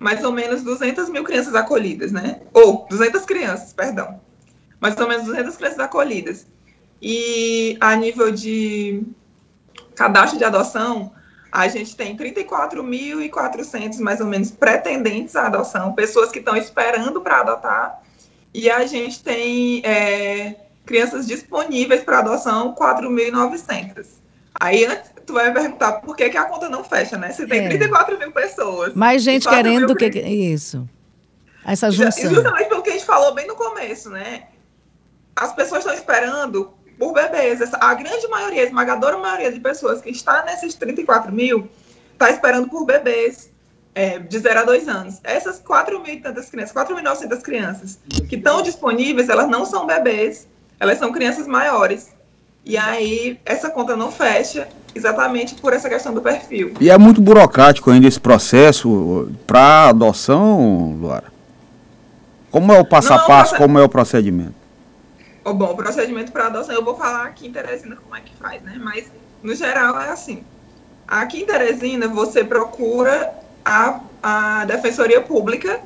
mais 0.00 0.24
ou 0.24 0.32
menos 0.32 0.62
200 0.62 1.10
mil 1.10 1.22
crianças 1.24 1.54
acolhidas, 1.54 2.10
né? 2.10 2.40
Ou 2.54 2.86
200 2.88 3.24
crianças, 3.26 3.72
perdão. 3.72 4.18
Mais 4.80 4.98
ou 4.98 5.06
menos 5.06 5.26
200 5.26 5.56
crianças 5.56 5.78
acolhidas. 5.78 6.46
E 7.00 7.76
a 7.80 7.94
nível 7.96 8.30
de 8.30 9.02
cadastro 9.94 10.38
de 10.38 10.44
adoção, 10.44 11.12
a 11.52 11.68
gente 11.68 11.94
tem 11.94 12.16
34.400 12.16 13.98
mais 14.00 14.20
ou 14.20 14.26
menos 14.26 14.50
pretendentes 14.50 15.36
à 15.36 15.46
adoção, 15.46 15.92
pessoas 15.92 16.30
que 16.30 16.40
estão 16.40 16.56
esperando 16.56 17.20
para 17.20 17.40
adotar, 17.40 18.02
e 18.52 18.70
a 18.70 18.86
gente 18.86 19.22
tem 19.22 19.82
é, 19.84 20.56
crianças 20.84 21.26
disponíveis 21.26 22.02
para 22.02 22.18
adoção, 22.18 22.74
4.900. 22.74 24.06
Aí 24.60 24.86
tu 25.26 25.32
vai 25.32 25.48
me 25.48 25.54
perguntar 25.54 25.92
por 25.94 26.16
que, 26.16 26.28
que 26.30 26.36
a 26.36 26.44
conta 26.44 26.68
não 26.68 26.84
fecha, 26.84 27.16
né? 27.16 27.30
Se 27.30 27.46
tem 27.46 27.66
é. 27.66 27.68
34 27.68 28.18
mil 28.18 28.30
pessoas. 28.32 28.94
Mais 28.94 29.22
gente 29.22 29.48
querendo 29.48 29.88
do 29.88 29.96
que. 29.96 30.06
Isso. 30.06 30.88
Essa 31.64 31.90
junção. 31.90 32.34
Justamente 32.34 32.68
pelo 32.68 32.82
que 32.82 32.90
a 32.90 32.92
gente 32.92 33.04
falou 33.04 33.34
bem 33.34 33.46
no 33.46 33.56
começo, 33.56 34.10
né? 34.10 34.44
As 35.34 35.52
pessoas 35.52 35.80
estão 35.80 35.94
esperando 35.94 36.72
por 36.98 37.12
bebês. 37.12 37.60
A 37.74 37.94
grande 37.94 38.26
maioria, 38.28 38.62
a 38.62 38.64
esmagadora 38.66 39.18
maioria 39.18 39.52
de 39.52 39.60
pessoas 39.60 40.00
que 40.00 40.10
está 40.10 40.44
nesses 40.44 40.74
34 40.74 41.32
mil 41.32 41.68
está 42.12 42.30
esperando 42.30 42.68
por 42.68 42.84
bebês 42.84 43.50
é, 43.94 44.18
de 44.18 44.38
0 44.38 44.60
a 44.60 44.64
2 44.64 44.88
anos. 44.88 45.20
Essas 45.22 45.58
4 45.60 46.00
mil 46.02 46.14
e 46.14 46.20
tantas 46.20 46.50
crianças, 46.50 46.74
4.900 46.74 47.42
crianças 47.42 47.98
que 48.28 48.36
estão 48.36 48.62
disponíveis, 48.62 49.28
elas 49.28 49.48
não 49.48 49.64
são 49.64 49.86
bebês, 49.86 50.48
elas 50.80 50.98
são 50.98 51.12
crianças 51.12 51.46
maiores. 51.46 52.12
E 52.64 52.78
aí, 52.78 53.38
essa 53.44 53.68
conta 53.68 53.94
não 53.94 54.10
fecha 54.10 54.66
exatamente 54.94 55.54
por 55.56 55.74
essa 55.74 55.88
questão 55.88 56.14
do 56.14 56.22
perfil. 56.22 56.72
E 56.80 56.88
é 56.88 56.96
muito 56.96 57.20
burocrático 57.20 57.90
ainda 57.90 58.08
esse 58.08 58.18
processo 58.18 59.30
para 59.46 59.90
adoção, 59.90 60.96
Luara? 60.98 61.34
Como 62.50 62.72
é 62.72 62.78
o 62.78 62.84
passo 62.84 63.10
não, 63.10 63.16
a 63.16 63.20
passo, 63.20 63.56
como 63.56 63.78
é 63.78 63.82
o 63.82 63.88
procedimento? 63.88 64.63
Bom, 65.44 65.72
o 65.72 65.76
procedimento 65.76 66.32
para 66.32 66.46
adoção, 66.46 66.74
eu 66.74 66.84
vou 66.84 66.96
falar 66.96 67.26
aqui 67.26 67.46
em 67.46 67.52
Teresina 67.52 67.96
como 67.96 68.16
é 68.16 68.20
que 68.20 68.34
faz, 68.36 68.62
né? 68.62 68.80
Mas, 68.82 69.12
no 69.42 69.54
geral, 69.54 70.00
é 70.00 70.08
assim. 70.08 70.42
Aqui 71.06 71.42
em 71.42 71.46
Teresina, 71.46 72.08
você 72.08 72.42
procura 72.42 73.34
a, 73.62 74.00
a 74.22 74.64
Defensoria 74.64 75.20
Pública, 75.20 75.80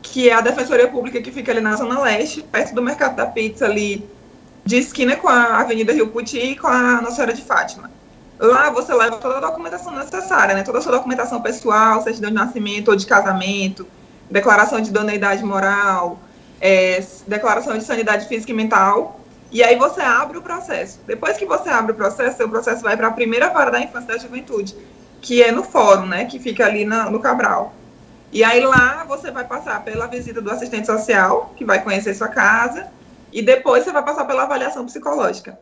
que 0.00 0.28
é 0.28 0.34
a 0.34 0.40
Defensoria 0.40 0.88
Pública 0.88 1.20
que 1.20 1.32
fica 1.32 1.50
ali 1.50 1.60
na 1.60 1.74
Zona 1.74 2.00
Leste, 2.00 2.42
perto 2.42 2.72
do 2.72 2.82
Mercado 2.82 3.16
da 3.16 3.26
Pizza, 3.26 3.64
ali, 3.64 4.08
de 4.64 4.76
esquina 4.76 5.16
com 5.16 5.28
a 5.28 5.60
Avenida 5.60 5.92
Rio 5.92 6.08
Puti 6.08 6.38
e 6.38 6.56
com 6.56 6.68
a 6.68 7.00
Nossa 7.02 7.16
Senhora 7.16 7.32
de 7.32 7.42
Fátima. 7.42 7.90
Lá 8.38 8.70
você 8.70 8.94
leva 8.94 9.16
toda 9.16 9.38
a 9.38 9.40
documentação 9.40 9.92
necessária, 9.92 10.54
né? 10.54 10.62
Toda 10.62 10.78
a 10.78 10.80
sua 10.80 10.92
documentação 10.92 11.42
pessoal, 11.42 12.00
certidão 12.02 12.30
de 12.30 12.36
nascimento 12.36 12.88
ou 12.88 12.96
de 12.96 13.06
casamento, 13.06 13.86
declaração 14.30 14.80
de 14.80 14.90
idoneidade 14.90 15.44
moral, 15.44 16.18
é, 16.64 17.04
declaração 17.26 17.76
de 17.76 17.84
sanidade 17.84 18.26
física 18.26 18.50
e 18.50 18.54
mental. 18.54 19.20
E 19.52 19.62
aí 19.62 19.76
você 19.76 20.00
abre 20.00 20.38
o 20.38 20.42
processo. 20.42 20.98
Depois 21.06 21.36
que 21.36 21.44
você 21.44 21.68
abre 21.68 21.92
o 21.92 21.94
processo, 21.94 22.38
seu 22.38 22.48
processo 22.48 22.82
vai 22.82 22.96
para 22.96 23.08
a 23.08 23.12
primeira 23.12 23.50
vara 23.50 23.70
da 23.70 23.80
infância 23.80 24.12
e 24.12 24.16
da 24.16 24.18
juventude, 24.18 24.74
que 25.20 25.42
é 25.42 25.52
no 25.52 25.62
fórum, 25.62 26.06
né, 26.06 26.24
que 26.24 26.38
fica 26.38 26.64
ali 26.64 26.86
na, 26.86 27.10
no 27.10 27.20
Cabral. 27.20 27.74
E 28.32 28.42
aí 28.42 28.64
lá 28.64 29.04
você 29.06 29.30
vai 29.30 29.44
passar 29.44 29.84
pela 29.84 30.06
visita 30.06 30.40
do 30.40 30.50
assistente 30.50 30.86
social, 30.86 31.52
que 31.54 31.66
vai 31.66 31.84
conhecer 31.84 32.14
sua 32.14 32.28
casa, 32.28 32.88
e 33.30 33.42
depois 33.42 33.84
você 33.84 33.92
vai 33.92 34.02
passar 34.02 34.24
pela 34.24 34.44
avaliação 34.44 34.86
psicológica. 34.86 35.58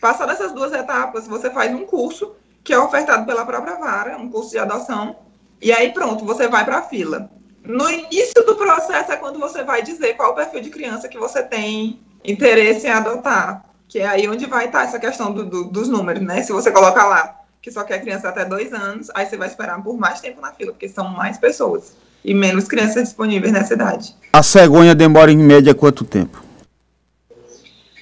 Passando 0.00 0.30
essas 0.30 0.52
duas 0.52 0.72
etapas, 0.72 1.26
você 1.26 1.50
faz 1.50 1.74
um 1.74 1.84
curso 1.84 2.36
que 2.62 2.72
é 2.72 2.78
ofertado 2.78 3.26
pela 3.26 3.44
própria 3.44 3.74
vara, 3.74 4.16
um 4.16 4.30
curso 4.30 4.52
de 4.52 4.58
adoção, 4.58 5.16
e 5.60 5.72
aí 5.72 5.92
pronto, 5.92 6.24
você 6.24 6.46
vai 6.46 6.64
para 6.64 6.78
a 6.78 6.82
fila. 6.82 7.28
No 7.64 7.88
início 7.88 8.44
do 8.44 8.56
processo 8.56 9.12
é 9.12 9.16
quando 9.16 9.38
você 9.38 9.64
vai 9.64 9.82
dizer 9.82 10.14
qual 10.14 10.32
o 10.32 10.34
perfil 10.34 10.60
de 10.60 10.70
criança 10.70 11.08
que 11.08 11.18
você 11.18 11.42
tem 11.42 11.98
interesse 12.22 12.86
em 12.86 12.90
adotar, 12.90 13.64
que 13.88 14.00
é 14.00 14.06
aí 14.06 14.28
onde 14.28 14.46
vai 14.46 14.66
estar 14.66 14.84
essa 14.84 14.98
questão 14.98 15.32
do, 15.32 15.44
do, 15.44 15.64
dos 15.64 15.88
números, 15.88 16.22
né? 16.22 16.42
Se 16.42 16.52
você 16.52 16.70
coloca 16.70 17.02
lá 17.04 17.40
que 17.62 17.70
só 17.70 17.82
quer 17.82 18.02
criança 18.02 18.28
até 18.28 18.44
dois 18.44 18.72
anos, 18.74 19.10
aí 19.14 19.24
você 19.24 19.38
vai 19.38 19.48
esperar 19.48 19.82
por 19.82 19.96
mais 19.96 20.20
tempo 20.20 20.40
na 20.40 20.52
fila, 20.52 20.72
porque 20.72 20.88
são 20.88 21.08
mais 21.08 21.38
pessoas 21.38 21.96
e 22.22 22.34
menos 22.34 22.68
crianças 22.68 23.04
disponíveis 23.04 23.52
nessa 23.52 23.72
idade. 23.72 24.14
A 24.32 24.42
cegonha 24.42 24.94
demora 24.94 25.32
em 25.32 25.38
média 25.38 25.74
quanto 25.74 26.04
tempo? 26.04 26.42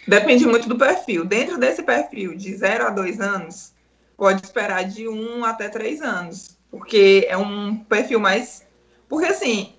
Depende 0.07 0.47
muito 0.47 0.69
do 0.69 0.77
perfil. 0.77 1.25
Dentro 1.25 1.59
desse 1.59 1.83
perfil 1.83 2.37
de 2.37 2.55
0 2.55 2.87
a 2.87 2.91
2 2.91 3.21
anos, 3.21 3.73
pode 4.17 4.45
esperar 4.45 4.85
de 4.85 5.09
1 5.09 5.39
um 5.39 5.45
até 5.45 5.69
3 5.69 6.03
anos, 6.03 6.57
porque 6.71 7.27
é 7.29 7.37
um 7.37 7.77
perfil 7.77 8.19
mais. 8.19 8.65
Porque 9.13 9.27
assim, 9.27 9.75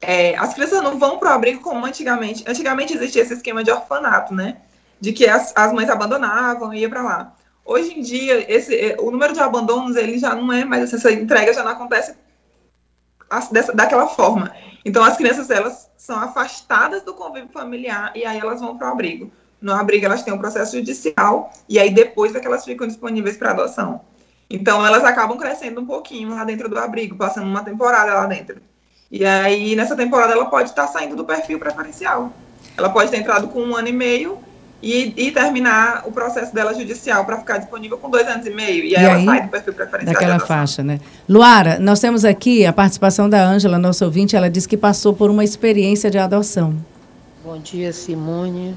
é, 0.00 0.34
as 0.34 0.54
crianças 0.54 0.82
não 0.82 0.98
vão 0.98 1.18
para 1.18 1.28
o 1.28 1.34
abrigo 1.34 1.60
como 1.60 1.84
antigamente. 1.84 2.42
Antigamente 2.48 2.94
existia 2.94 3.20
esse 3.20 3.34
esquema 3.34 3.62
de 3.62 3.70
orfanato, 3.70 4.34
né? 4.34 4.62
De 4.98 5.12
que 5.12 5.28
as, 5.28 5.52
as 5.54 5.74
mães 5.74 5.90
abandonavam 5.90 6.72
e 6.72 6.78
ia 6.78 6.88
para 6.88 7.02
lá. 7.02 7.36
Hoje 7.66 7.92
em 7.92 8.00
dia, 8.00 8.50
esse, 8.50 8.74
é, 8.74 8.96
o 8.98 9.10
número 9.10 9.34
de 9.34 9.40
abandonos 9.40 9.94
ele 9.94 10.18
já 10.18 10.34
não 10.34 10.50
é 10.50 10.64
mais 10.64 10.90
essa 10.90 11.12
entrega 11.12 11.52
já 11.52 11.62
não 11.62 11.72
acontece 11.72 12.16
dessa, 13.50 13.74
daquela 13.74 14.06
forma. 14.06 14.50
Então, 14.86 15.04
as 15.04 15.18
crianças, 15.18 15.50
elas 15.50 15.90
são 15.98 16.18
afastadas 16.18 17.02
do 17.02 17.12
convívio 17.12 17.50
familiar 17.52 18.10
e 18.16 18.24
aí 18.24 18.38
elas 18.38 18.62
vão 18.62 18.78
para 18.78 18.88
o 18.88 18.92
abrigo. 18.92 19.30
No 19.60 19.74
abrigo, 19.74 20.06
elas 20.06 20.22
têm 20.22 20.32
um 20.32 20.38
processo 20.38 20.78
judicial 20.78 21.52
e 21.68 21.78
aí 21.78 21.90
depois 21.90 22.34
é 22.34 22.40
que 22.40 22.46
elas 22.46 22.64
ficam 22.64 22.86
disponíveis 22.86 23.36
para 23.36 23.50
adoção. 23.50 24.00
Então, 24.52 24.84
elas 24.86 25.02
acabam 25.02 25.38
crescendo 25.38 25.80
um 25.80 25.86
pouquinho 25.86 26.28
lá 26.28 26.44
dentro 26.44 26.68
do 26.68 26.78
abrigo, 26.78 27.16
passando 27.16 27.46
uma 27.46 27.64
temporada 27.64 28.12
lá 28.12 28.26
dentro. 28.26 28.56
E 29.10 29.24
aí, 29.24 29.74
nessa 29.74 29.96
temporada, 29.96 30.32
ela 30.32 30.44
pode 30.44 30.68
estar 30.68 30.86
saindo 30.88 31.16
do 31.16 31.24
perfil 31.24 31.58
preferencial. 31.58 32.30
Ela 32.76 32.90
pode 32.90 33.10
ter 33.10 33.16
entrado 33.16 33.48
com 33.48 33.62
um 33.62 33.74
ano 33.74 33.88
e 33.88 33.92
meio 33.92 34.38
e, 34.82 35.14
e 35.16 35.32
terminar 35.32 36.02
o 36.06 36.12
processo 36.12 36.54
dela 36.54 36.74
judicial 36.74 37.24
para 37.24 37.38
ficar 37.38 37.58
disponível 37.58 37.96
com 37.96 38.10
dois 38.10 38.26
anos 38.26 38.44
e 38.46 38.50
meio. 38.50 38.84
E 38.84 38.94
aí, 38.94 39.02
e 39.02 39.06
ela 39.06 39.24
sai 39.24 39.42
do 39.42 39.48
perfil 39.48 39.72
preferencial. 39.72 40.14
Daquela 40.14 40.38
faixa, 40.38 40.82
né? 40.82 41.00
Luara, 41.26 41.78
nós 41.78 42.00
temos 42.00 42.24
aqui 42.24 42.66
a 42.66 42.72
participação 42.74 43.30
da 43.30 43.42
Ângela, 43.42 43.78
nossa 43.78 44.04
ouvinte. 44.04 44.36
Ela 44.36 44.50
disse 44.50 44.68
que 44.68 44.76
passou 44.76 45.14
por 45.14 45.30
uma 45.30 45.44
experiência 45.44 46.10
de 46.10 46.18
adoção. 46.18 46.74
Bom 47.42 47.58
dia, 47.58 47.92
Simone, 47.92 48.76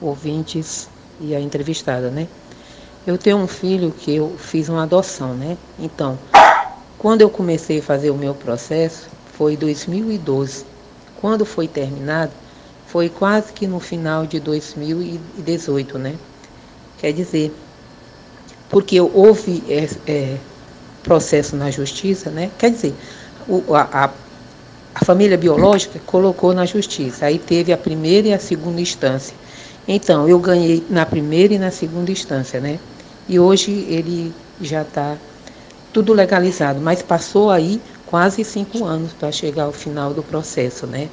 ouvintes 0.00 0.88
e 1.20 1.34
a 1.34 1.40
entrevistada, 1.40 2.10
né? 2.10 2.28
Eu 3.06 3.16
tenho 3.16 3.38
um 3.38 3.46
filho 3.46 3.90
que 3.90 4.14
eu 4.14 4.36
fiz 4.36 4.68
uma 4.68 4.82
adoção, 4.82 5.32
né? 5.34 5.56
Então, 5.78 6.18
quando 6.98 7.22
eu 7.22 7.30
comecei 7.30 7.78
a 7.78 7.82
fazer 7.82 8.10
o 8.10 8.14
meu 8.14 8.34
processo, 8.34 9.08
foi 9.32 9.56
2012. 9.56 10.66
Quando 11.18 11.46
foi 11.46 11.66
terminado, 11.66 12.30
foi 12.86 13.08
quase 13.08 13.54
que 13.54 13.66
no 13.66 13.80
final 13.80 14.26
de 14.26 14.38
2018, 14.38 15.98
né? 15.98 16.14
Quer 16.98 17.12
dizer, 17.12 17.54
porque 18.68 19.00
houve 19.00 19.64
é, 19.66 19.88
é, 20.06 20.36
processo 21.02 21.56
na 21.56 21.70
justiça, 21.70 22.28
né? 22.30 22.50
Quer 22.58 22.70
dizer, 22.70 22.94
o, 23.48 23.74
a, 23.74 24.10
a 24.94 25.04
família 25.06 25.38
biológica 25.38 25.98
colocou 26.04 26.52
na 26.52 26.66
justiça, 26.66 27.24
aí 27.24 27.38
teve 27.38 27.72
a 27.72 27.78
primeira 27.78 28.28
e 28.28 28.34
a 28.34 28.38
segunda 28.38 28.78
instância. 28.78 29.34
Então, 29.88 30.28
eu 30.28 30.38
ganhei 30.38 30.84
na 30.90 31.06
primeira 31.06 31.54
e 31.54 31.58
na 31.58 31.70
segunda 31.70 32.12
instância, 32.12 32.60
né? 32.60 32.78
E 33.30 33.38
hoje 33.38 33.70
ele 33.88 34.34
já 34.60 34.82
está 34.82 35.16
tudo 35.92 36.12
legalizado, 36.12 36.80
mas 36.80 37.00
passou 37.00 37.48
aí 37.48 37.80
quase 38.04 38.42
cinco 38.42 38.84
anos 38.84 39.12
para 39.12 39.30
chegar 39.30 39.66
ao 39.66 39.72
final 39.72 40.12
do 40.12 40.20
processo, 40.20 40.84
né? 40.84 41.08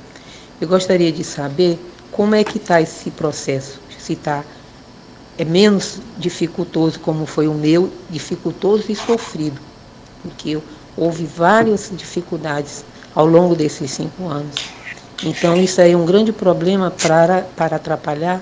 Eu 0.60 0.68
gostaria 0.68 1.12
de 1.12 1.24
saber 1.24 1.78
como 2.12 2.34
é 2.34 2.44
que 2.44 2.58
está 2.58 2.82
esse 2.82 3.12
processo, 3.12 3.80
se 4.00 4.14
está 4.14 4.44
é 5.38 5.46
menos 5.46 6.02
dificultoso 6.18 7.00
como 7.02 7.28
foi 7.28 7.48
o 7.48 7.54
meu, 7.54 7.92
dificultoso 8.10 8.92
e 8.92 8.96
sofrido, 8.96 9.62
porque 10.24 10.60
houve 10.98 11.24
várias 11.24 11.92
dificuldades 11.96 12.84
ao 13.14 13.28
longo 13.28 13.56
desses 13.56 13.92
cinco 13.92 14.28
anos. 14.28 14.56
Então 15.24 15.56
isso 15.56 15.80
aí 15.80 15.92
é 15.92 15.98
um 15.98 16.08
grande 16.08 16.34
problema 16.34 16.90
para, 16.90 17.44
para 17.56 17.76
atrapalhar 17.76 18.42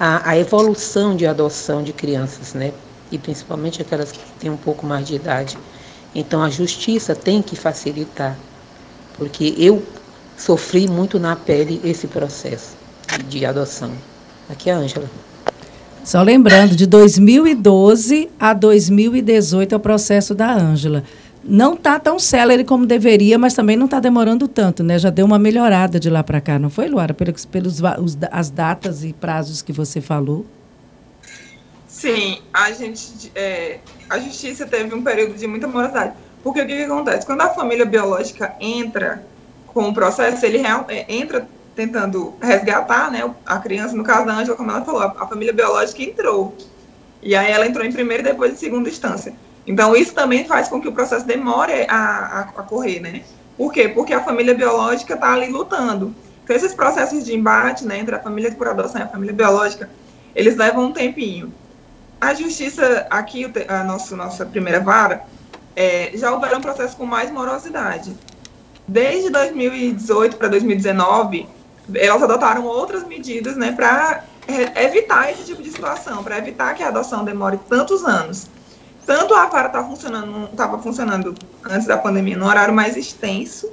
a, 0.00 0.30
a 0.30 0.38
evolução 0.38 1.14
de 1.14 1.26
adoção 1.26 1.82
de 1.82 1.92
crianças, 1.92 2.54
né? 2.54 2.72
E 3.14 3.18
principalmente 3.18 3.80
aquelas 3.80 4.10
que 4.10 4.18
têm 4.40 4.50
um 4.50 4.56
pouco 4.56 4.84
mais 4.84 5.06
de 5.06 5.14
idade. 5.14 5.56
Então 6.12 6.42
a 6.42 6.50
justiça 6.50 7.14
tem 7.14 7.40
que 7.40 7.54
facilitar, 7.54 8.36
porque 9.16 9.54
eu 9.56 9.82
sofri 10.36 10.88
muito 10.88 11.18
na 11.20 11.36
pele 11.36 11.80
esse 11.84 12.08
processo 12.08 12.76
de 13.28 13.46
adoção. 13.46 13.92
Aqui 14.48 14.68
é 14.68 14.72
a 14.72 14.76
Ângela. 14.76 15.08
Só 16.04 16.22
lembrando, 16.22 16.76
de 16.76 16.86
2012 16.86 18.30
a 18.38 18.52
2018 18.52 19.72
é 19.72 19.76
o 19.76 19.80
processo 19.80 20.34
da 20.34 20.52
Ângela. 20.52 21.02
Não 21.42 21.74
está 21.74 22.00
tão 22.00 22.18
célere 22.18 22.64
como 22.64 22.84
deveria, 22.84 23.38
mas 23.38 23.54
também 23.54 23.76
não 23.76 23.84
está 23.84 24.00
demorando 24.00 24.48
tanto, 24.48 24.82
né? 24.82 24.98
Já 24.98 25.10
deu 25.10 25.24
uma 25.24 25.38
melhorada 25.38 26.00
de 26.00 26.10
lá 26.10 26.22
para 26.22 26.40
cá, 26.40 26.58
não 26.58 26.70
foi, 26.70 26.88
Luara? 26.88 27.14
Pelos, 27.14 27.44
pelos 27.44 27.80
os, 27.80 28.18
as 28.30 28.50
datas 28.50 29.04
e 29.04 29.12
prazos 29.12 29.62
que 29.62 29.72
você 29.72 30.00
falou. 30.00 30.44
Sim, 31.94 32.42
a 32.52 32.72
gente, 32.72 33.30
é, 33.36 33.78
a 34.10 34.18
justiça 34.18 34.66
teve 34.66 34.92
um 34.92 35.02
período 35.02 35.34
de 35.34 35.46
muita 35.46 35.68
morosidade. 35.68 36.12
Porque 36.42 36.60
o 36.60 36.66
que, 36.66 36.76
que 36.76 36.82
acontece? 36.82 37.24
Quando 37.24 37.42
a 37.42 37.50
família 37.50 37.86
biológica 37.86 38.52
entra 38.58 39.24
com 39.68 39.88
o 39.88 39.94
processo, 39.94 40.44
ele 40.44 40.58
real, 40.58 40.84
é, 40.88 41.06
entra 41.08 41.46
tentando 41.76 42.34
resgatar 42.42 43.12
né, 43.12 43.32
a 43.46 43.60
criança, 43.60 43.94
no 43.94 44.02
caso 44.02 44.26
da 44.26 44.34
Ângela, 44.34 44.56
como 44.56 44.72
ela 44.72 44.84
falou, 44.84 45.02
a, 45.02 45.14
a, 45.20 45.26
família 45.28 45.52
biológica 45.52 46.02
entrou. 46.02 46.56
E 47.22 47.36
aí 47.36 47.52
ela 47.52 47.64
entrou 47.64 47.86
em 47.86 47.92
primeira 47.92 48.24
e 48.24 48.26
depois 48.26 48.52
em 48.52 48.56
segunda 48.56 48.88
instância. 48.88 49.32
Então, 49.64 49.94
isso 49.94 50.12
também 50.12 50.44
faz 50.46 50.68
com 50.68 50.80
que 50.80 50.88
o 50.88 50.92
processo 50.92 51.24
demore 51.24 51.86
a, 51.88 51.96
a, 51.96 52.40
a 52.40 52.62
correr, 52.64 52.98
né? 52.98 53.22
Por 53.56 53.72
quê? 53.72 53.88
Porque 53.88 54.12
a 54.12 54.20
família 54.20 54.52
biológica 54.52 55.14
está 55.14 55.32
ali 55.32 55.46
lutando. 55.46 56.12
Então, 56.42 56.56
esses 56.56 56.74
processos 56.74 57.24
de 57.24 57.32
embate 57.32 57.86
né, 57.86 58.00
entre 58.00 58.16
a 58.16 58.20
família 58.20 58.50
por 58.50 58.66
adoção 58.66 59.00
e 59.00 59.04
a 59.04 59.08
família 59.08 59.32
biológica, 59.32 59.88
eles 60.34 60.56
levam 60.56 60.86
um 60.86 60.92
tempinho. 60.92 61.54
A 62.24 62.32
justiça, 62.32 63.06
aqui, 63.10 63.52
a 63.68 63.84
nossa, 63.84 64.16
nossa 64.16 64.46
primeira 64.46 64.80
vara, 64.80 65.26
é, 65.76 66.10
já 66.14 66.32
houveram 66.32 66.58
processos 66.58 66.94
com 66.94 67.04
mais 67.04 67.30
morosidade. 67.30 68.16
Desde 68.88 69.28
2018 69.28 70.38
para 70.38 70.48
2019, 70.48 71.46
elas 71.94 72.22
adotaram 72.22 72.64
outras 72.64 73.06
medidas 73.06 73.56
né, 73.56 73.72
para 73.72 74.24
evitar 74.74 75.30
esse 75.32 75.44
tipo 75.44 75.62
de 75.62 75.70
situação, 75.70 76.24
para 76.24 76.38
evitar 76.38 76.74
que 76.74 76.82
a 76.82 76.88
adoção 76.88 77.26
demore 77.26 77.60
tantos 77.68 78.02
anos. 78.06 78.46
Tanto 79.04 79.34
a 79.34 79.44
vara 79.44 79.66
estava 79.66 79.84
tá 79.84 79.90
funcionando, 79.90 80.82
funcionando 80.82 81.34
antes 81.62 81.86
da 81.86 81.98
pandemia 81.98 82.38
no 82.38 82.46
horário 82.46 82.72
mais 82.72 82.96
extenso, 82.96 83.70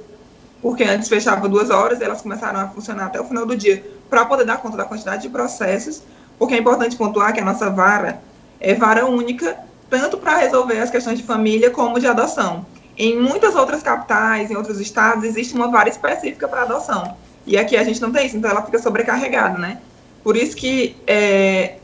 porque 0.60 0.84
antes 0.84 1.08
fechava 1.08 1.48
duas 1.48 1.70
horas, 1.70 2.02
elas 2.02 2.20
começaram 2.20 2.60
a 2.60 2.68
funcionar 2.68 3.06
até 3.06 3.18
o 3.18 3.24
final 3.24 3.46
do 3.46 3.56
dia 3.56 3.82
para 4.10 4.26
poder 4.26 4.44
dar 4.44 4.58
conta 4.58 4.76
da 4.76 4.84
quantidade 4.84 5.22
de 5.22 5.30
processos, 5.30 6.02
porque 6.38 6.52
é 6.52 6.58
importante 6.58 6.96
pontuar 6.96 7.32
que 7.32 7.40
a 7.40 7.44
nossa 7.44 7.70
vara 7.70 8.20
é 8.62 8.74
vara 8.74 9.04
única, 9.04 9.58
tanto 9.90 10.16
para 10.16 10.38
resolver 10.38 10.78
as 10.78 10.88
questões 10.88 11.18
de 11.18 11.24
família 11.24 11.70
como 11.70 11.98
de 11.98 12.06
adoção. 12.06 12.64
Em 12.96 13.18
muitas 13.18 13.56
outras 13.56 13.82
capitais, 13.82 14.50
em 14.50 14.56
outros 14.56 14.80
estados, 14.80 15.24
existe 15.24 15.54
uma 15.54 15.68
vara 15.68 15.88
específica 15.88 16.46
para 16.46 16.62
adoção. 16.62 17.16
E 17.44 17.58
aqui 17.58 17.76
a 17.76 17.82
gente 17.82 18.00
não 18.00 18.12
tem 18.12 18.26
isso, 18.26 18.36
então 18.36 18.50
ela 18.50 18.62
fica 18.62 18.78
sobrecarregada, 18.78 19.58
né? 19.58 19.78
Por 20.22 20.36
isso 20.36 20.56
que 20.56 20.96
é, 21.06 21.76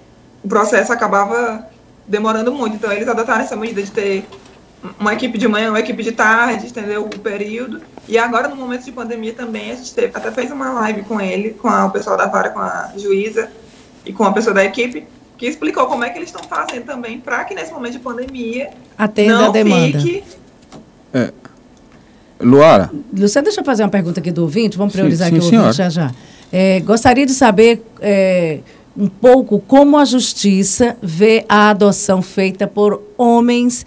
o 0.45 0.49
processo 0.49 0.93
acabava 0.93 1.67
demorando 2.07 2.53
muito. 2.53 2.77
Então 2.77 2.93
eles 2.93 3.09
adotaram 3.09 3.43
essa 3.43 3.57
medida 3.57 3.83
de 3.83 3.91
ter 3.91 4.25
uma 4.99 5.13
equipe 5.13 5.37
de 5.37 5.49
manhã, 5.49 5.71
uma 5.71 5.81
equipe 5.81 6.03
de 6.03 6.13
tarde, 6.13 6.69
entendeu? 6.69 7.05
O 7.05 7.19
período. 7.19 7.83
E 8.07 8.17
agora, 8.17 8.47
no 8.47 8.55
momento 8.55 8.85
de 8.85 8.93
pandemia 8.93 9.33
também, 9.33 9.73
a 9.73 9.75
gente 9.75 9.93
teve, 9.93 10.13
até 10.15 10.31
fez 10.31 10.53
uma 10.53 10.73
live 10.73 11.03
com 11.03 11.21
ele, 11.21 11.51
com 11.51 11.69
a, 11.69 11.87
o 11.87 11.91
pessoal 11.91 12.17
da 12.17 12.27
vara, 12.27 12.51
com 12.51 12.61
a 12.61 12.93
juíza 12.97 13.51
e 14.05 14.13
com 14.13 14.23
a 14.25 14.33
pessoa 14.33 14.55
da 14.55 14.65
equipe, 14.65 15.05
que 15.39 15.47
explicou 15.47 15.87
como 15.87 16.05
é 16.05 16.11
que 16.11 16.19
eles 16.19 16.29
estão 16.29 16.43
fazendo 16.43 16.85
também 16.85 17.21
para 17.21 17.45
que 17.45 17.55
nesse 17.55 17.73
momento 17.73 17.93
de 17.93 18.01
pandemia 18.01 18.71
atenda 18.99 19.47
a 19.47 19.49
demanda. 19.51 20.01
Fique... 20.01 20.25
É. 21.15 21.33
Luara. 22.41 22.91
Luciana, 23.17 23.45
deixa 23.45 23.61
eu 23.61 23.65
fazer 23.65 23.85
uma 23.85 23.89
pergunta 23.89 24.21
aqui 24.21 24.31
do 24.31 24.43
ouvinte, 24.43 24.77
vamos 24.77 24.93
priorizar 24.93 25.29
sim, 25.29 25.41
sim, 25.41 25.47
aqui 25.47 25.57
o 25.57 25.59
ouvinte 25.61 25.77
já 25.77 25.89
já. 25.89 26.13
É, 26.53 26.81
gostaria 26.81 27.25
de 27.25 27.33
saber 27.33 27.83
é, 28.01 28.59
um 28.97 29.09
pouco 29.09 29.61
como 29.61 29.97
a 29.97 30.05
justiça 30.05 30.97
vê 31.01 31.45
a 31.49 31.71
adoção 31.71 32.21
feita 32.21 32.67
por 32.67 33.01
homens 33.17 33.87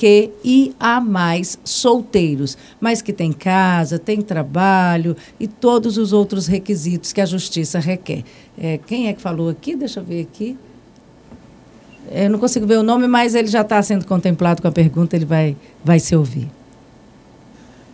LGBTQIA+, 0.00 1.42
solteiros, 1.64 2.56
mas 2.80 3.02
que 3.02 3.12
tem 3.12 3.32
casa, 3.32 3.98
tem 3.98 4.22
trabalho 4.22 5.16
e 5.38 5.46
todos 5.46 5.98
os 5.98 6.12
outros 6.12 6.46
requisitos 6.46 7.12
que 7.12 7.20
a 7.20 7.26
justiça 7.26 7.78
requer. 7.78 8.24
É, 8.58 8.78
quem 8.86 9.08
é 9.08 9.12
que 9.12 9.20
falou 9.20 9.48
aqui? 9.48 9.76
Deixa 9.76 10.00
eu 10.00 10.04
ver 10.04 10.22
aqui. 10.22 10.56
Eu 12.10 12.30
não 12.30 12.38
consigo 12.38 12.66
ver 12.66 12.78
o 12.78 12.82
nome, 12.82 13.06
mas 13.06 13.34
ele 13.34 13.48
já 13.48 13.60
está 13.60 13.80
sendo 13.82 14.06
contemplado 14.06 14.60
com 14.60 14.68
a 14.68 14.72
pergunta, 14.72 15.14
ele 15.14 15.26
vai, 15.26 15.56
vai 15.84 16.00
se 16.00 16.16
ouvir. 16.16 16.48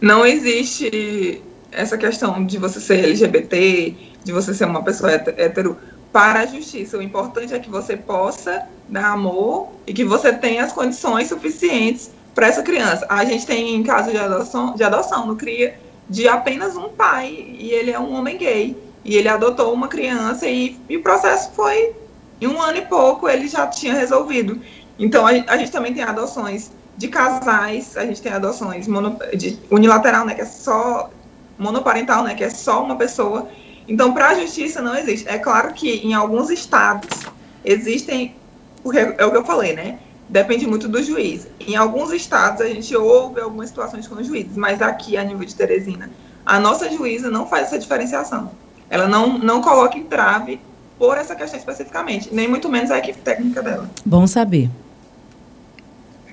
Não 0.01 0.25
existe 0.25 1.43
essa 1.73 1.99
questão 1.99 2.45
de 2.47 2.57
você 2.59 2.81
ser 2.81 3.05
LGBT, 3.05 3.95
de 4.25 4.33
você 4.33 4.55
ser 4.55 4.65
uma 4.65 4.83
pessoa 4.83 5.13
hétero 5.13 5.77
para 6.17 6.41
a 6.41 6.47
justiça. 6.47 6.97
O 6.97 7.03
importante 7.03 7.53
é 7.53 7.59
que 7.59 7.69
você 7.69 7.95
possa 7.95 8.67
dar 8.89 9.09
amor 9.09 9.69
e 9.87 9.93
que 9.93 10.03
você 10.03 10.33
tenha 10.33 10.65
as 10.65 10.73
condições 10.73 11.29
suficientes 11.29 12.11
para 12.35 12.47
essa 12.47 12.63
criança. 12.63 13.05
A 13.11 13.23
gente 13.27 13.45
tem 13.45 13.83
caso 13.83 14.11
de 14.11 14.17
adoção, 14.17 14.75
de 14.75 14.83
adoção 14.83 15.27
no 15.27 15.37
CRIA 15.37 15.79
de 16.09 16.27
apenas 16.27 16.75
um 16.75 16.89
pai 16.89 17.55
e 17.59 17.69
ele 17.71 17.91
é 17.91 18.01
um 18.01 18.15
homem 18.15 18.39
gay 18.39 18.75
e 19.05 19.15
ele 19.15 19.29
adotou 19.29 19.75
uma 19.75 19.89
criança 19.89 20.47
e, 20.47 20.81
e 20.89 20.97
o 20.97 21.03
processo 21.03 21.51
foi 21.53 21.95
em 22.41 22.47
um 22.47 22.63
ano 22.63 22.79
e 22.79 22.87
pouco 22.87 23.29
ele 23.29 23.47
já 23.47 23.67
tinha 23.67 23.93
resolvido. 23.93 24.59
Então 24.99 25.27
a, 25.27 25.33
a 25.33 25.59
gente 25.59 25.71
também 25.71 25.93
tem 25.93 26.03
adoções 26.03 26.73
de 26.97 27.09
casais, 27.09 27.95
a 27.95 28.07
gente 28.07 28.23
tem 28.23 28.33
adoções 28.33 28.89
mono, 28.89 29.19
de 29.37 29.59
unilateral, 29.71 30.25
né, 30.25 30.35
que 30.35 30.41
é 30.41 30.47
só 30.47 31.11
monoparental, 31.59 32.25
né, 32.25 32.35
que 32.35 32.43
é 32.43 32.49
só 32.49 32.83
uma 32.83 32.97
pessoa. 32.97 33.51
Então, 33.89 34.13
para 34.13 34.31
a 34.31 34.41
justiça 34.41 34.83
não 34.83 34.97
existe. 34.97 35.29
É 35.29 35.39
claro 35.39 35.73
que 35.73 35.91
em 35.91 36.15
alguns 36.15 36.51
estados 36.51 37.27
existem, 37.65 38.35
porque 38.83 38.99
é 38.99 39.25
o 39.25 39.31
que 39.31 39.37
eu 39.37 39.45
falei, 39.45 39.75
né? 39.75 39.99
Depende 40.29 40.67
muito 40.67 40.89
do 40.89 41.03
juiz. 41.03 41.47
Em 41.61 41.77
alguns 41.77 42.13
estados 42.13 42.61
a 42.61 42.67
gente 42.67 42.97
ouve 42.97 43.41
algumas 43.41 43.69
situações 43.69 44.09
com 44.09 44.17
os 44.17 44.27
juízes, 44.27 44.57
mas 44.57 44.83
aqui 44.83 45.17
a 45.17 45.23
nível 45.23 45.47
de 45.47 45.55
Teresina, 45.55 46.11
a 46.45 46.59
nossa 46.59 46.91
juíza 46.91 47.31
não 47.31 47.47
faz 47.47 47.69
essa 47.69 47.79
diferenciação. 47.79 48.51
Ela 48.91 49.07
não, 49.07 49.39
não 49.39 49.61
coloca 49.61 49.97
entrave 49.97 50.61
por 50.99 51.17
essa 51.19 51.35
questão 51.35 51.59
especificamente, 51.59 52.33
nem 52.33 52.49
muito 52.49 52.69
menos 52.69 52.91
a 52.91 52.99
equipe 52.99 53.19
técnica 53.21 53.63
dela. 53.63 53.89
Bom 54.05 54.27
saber. 54.27 54.71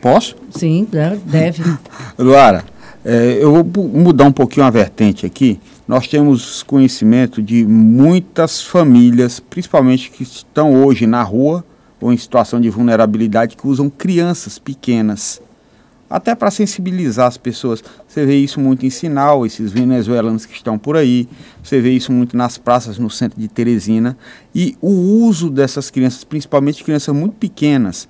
Posso? 0.02 0.36
Sim, 0.52 0.88
deve. 0.92 1.64
Luara, 2.18 2.64
é, 3.06 3.38
eu 3.42 3.52
vou 3.52 3.88
mudar 3.88 4.26
um 4.26 4.32
pouquinho 4.32 4.66
a 4.66 4.70
vertente 4.70 5.26
aqui. 5.26 5.60
Nós 5.88 6.08
temos 6.08 6.64
conhecimento 6.64 7.42
de 7.42 7.66
muitas 7.66 8.62
famílias, 8.62 9.40
principalmente 9.40 10.10
que 10.10 10.24
estão 10.24 10.86
hoje 10.86 11.06
na 11.06 11.22
rua 11.22 11.66
ou 12.00 12.12
em 12.14 12.18
situação 12.18 12.60
de 12.62 12.70
vulnerabilidade, 12.70 13.58
que 13.58 13.68
usam 13.68 13.90
crianças 13.90 14.58
pequenas, 14.58 15.42
até 16.10 16.36
para 16.36 16.52
sensibilizar 16.52 17.28
as 17.28 17.38
pessoas. 17.38 17.84
Você 18.08 18.26
vê 18.26 18.36
isso 18.36 18.60
muito 18.60 18.86
em 18.86 18.90
Sinal, 18.90 19.46
esses 19.46 19.72
venezuelanos 19.72 20.46
que 20.46 20.54
estão 20.54 20.78
por 20.78 20.96
aí, 20.96 21.28
você 21.62 21.82
vê 21.82 21.92
isso 21.92 22.12
muito 22.12 22.38
nas 22.38 22.58
praças 22.58 22.98
no 22.98 23.10
centro 23.10 23.40
de 23.40 23.48
Teresina. 23.48 24.18
E 24.56 24.78
o 24.82 24.90
uso 24.90 25.50
dessas 25.50 25.90
crianças, 25.90 26.24
principalmente 26.24 26.84
crianças 26.84 27.14
muito 27.16 27.36
pequenas, 27.36 28.08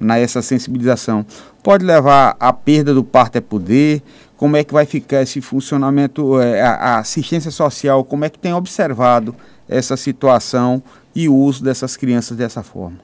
nessa 0.00 0.40
sensibilização, 0.40 1.24
pode 1.62 1.84
levar 1.84 2.36
à 2.40 2.52
perda 2.52 2.94
do 2.94 3.04
parto 3.04 3.36
é 3.36 3.40
poder, 3.40 4.02
como 4.36 4.56
é 4.56 4.64
que 4.64 4.72
vai 4.72 4.86
ficar 4.86 5.22
esse 5.22 5.40
funcionamento, 5.42 6.40
é, 6.40 6.62
a 6.62 6.98
assistência 6.98 7.50
social, 7.50 8.02
como 8.02 8.24
é 8.24 8.30
que 8.30 8.38
tem 8.38 8.54
observado 8.54 9.36
essa 9.68 9.96
situação 9.96 10.82
e 11.14 11.28
o 11.28 11.34
uso 11.34 11.62
dessas 11.62 11.96
crianças 11.96 12.36
dessa 12.36 12.62
forma? 12.62 12.98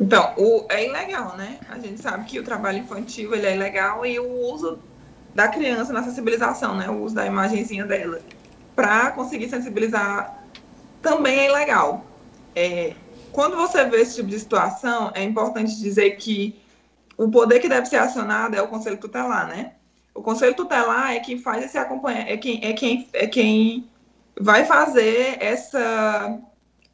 Então, 0.00 0.32
o, 0.36 0.64
é 0.68 0.88
ilegal, 0.88 1.36
né? 1.36 1.58
A 1.68 1.78
gente 1.78 2.00
sabe 2.00 2.24
que 2.24 2.40
o 2.40 2.42
trabalho 2.42 2.78
infantil 2.78 3.34
ele 3.34 3.46
é 3.46 3.54
ilegal 3.54 4.04
e 4.04 4.18
o 4.18 4.28
uso 4.52 4.78
da 5.34 5.46
criança 5.46 5.92
na 5.92 6.02
sensibilização, 6.02 6.76
né? 6.76 6.88
O 6.88 7.02
uso 7.02 7.14
da 7.14 7.26
imagenzinha 7.26 7.84
dela 7.84 8.20
para 8.74 9.10
conseguir 9.10 9.48
sensibilizar 9.48 10.42
também 11.02 11.40
é 11.40 11.50
ilegal. 11.50 12.04
É, 12.56 12.94
quando 13.32 13.56
você 13.56 13.84
vê 13.84 14.00
esse 14.02 14.16
tipo 14.16 14.28
de 14.28 14.38
situação, 14.38 15.10
é 15.14 15.22
importante 15.22 15.78
dizer 15.78 16.12
que 16.16 16.60
o 17.16 17.30
poder 17.30 17.60
que 17.60 17.68
deve 17.68 17.86
ser 17.86 17.96
acionado 17.96 18.56
é 18.56 18.62
o 18.62 18.68
conselho 18.68 18.96
tutelar, 18.96 19.46
né? 19.46 19.72
O 20.14 20.22
conselho 20.22 20.54
tutelar 20.54 21.12
é 21.12 21.20
quem 21.20 21.38
faz 21.38 21.64
esse 21.64 21.78
acompanhamento, 21.78 22.30
é 22.30 22.36
quem, 22.36 22.60
é 22.64 22.72
quem, 22.72 23.08
é 23.12 23.26
quem 23.26 23.88
vai 24.40 24.64
fazer 24.64 25.36
essa, 25.40 26.38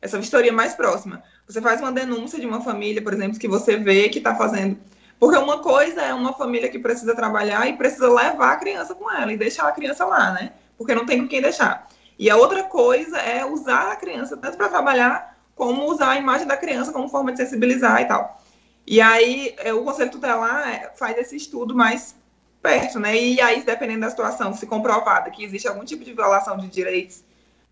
essa 0.02 0.18
vistoria 0.18 0.52
mais 0.52 0.74
próxima. 0.74 1.22
Você 1.46 1.60
faz 1.60 1.80
uma 1.80 1.92
denúncia 1.92 2.40
de 2.40 2.46
uma 2.46 2.60
família, 2.60 3.02
por 3.02 3.12
exemplo, 3.12 3.38
que 3.38 3.48
você 3.48 3.76
vê 3.76 4.08
que 4.08 4.18
está 4.18 4.34
fazendo. 4.34 4.76
Porque 5.18 5.38
uma 5.38 5.58
coisa 5.58 6.02
é 6.02 6.12
uma 6.12 6.32
família 6.32 6.68
que 6.68 6.78
precisa 6.78 7.14
trabalhar 7.14 7.66
e 7.68 7.76
precisa 7.76 8.12
levar 8.12 8.52
a 8.52 8.56
criança 8.56 8.94
com 8.94 9.10
ela 9.10 9.32
e 9.32 9.36
deixar 9.36 9.68
a 9.68 9.72
criança 9.72 10.04
lá, 10.04 10.32
né? 10.32 10.52
Porque 10.76 10.94
não 10.94 11.06
tem 11.06 11.22
com 11.22 11.28
quem 11.28 11.40
deixar. 11.40 11.88
E 12.18 12.28
a 12.28 12.36
outra 12.36 12.64
coisa 12.64 13.16
é 13.18 13.44
usar 13.44 13.92
a 13.92 13.96
criança 13.96 14.36
tanto 14.36 14.56
para 14.56 14.68
trabalhar 14.68 15.35
como 15.56 15.90
usar 15.90 16.10
a 16.10 16.16
imagem 16.16 16.46
da 16.46 16.56
criança 16.56 16.92
como 16.92 17.08
forma 17.08 17.32
de 17.32 17.38
sensibilizar 17.38 18.00
e 18.02 18.04
tal. 18.04 18.40
E 18.86 19.00
aí 19.00 19.52
é, 19.58 19.72
o 19.72 19.82
Conselho 19.82 20.12
Tutelar 20.12 20.68
é, 20.68 20.92
faz 20.94 21.18
esse 21.18 21.34
estudo 21.34 21.74
mais 21.74 22.14
perto, 22.62 23.00
né? 23.00 23.16
E 23.16 23.40
aí, 23.40 23.64
dependendo 23.64 24.00
da 24.00 24.10
situação, 24.10 24.54
se 24.54 24.66
comprovada 24.66 25.30
que 25.30 25.42
existe 25.42 25.66
algum 25.66 25.84
tipo 25.84 26.04
de 26.04 26.12
violação 26.12 26.56
de 26.56 26.68
direitos 26.68 27.24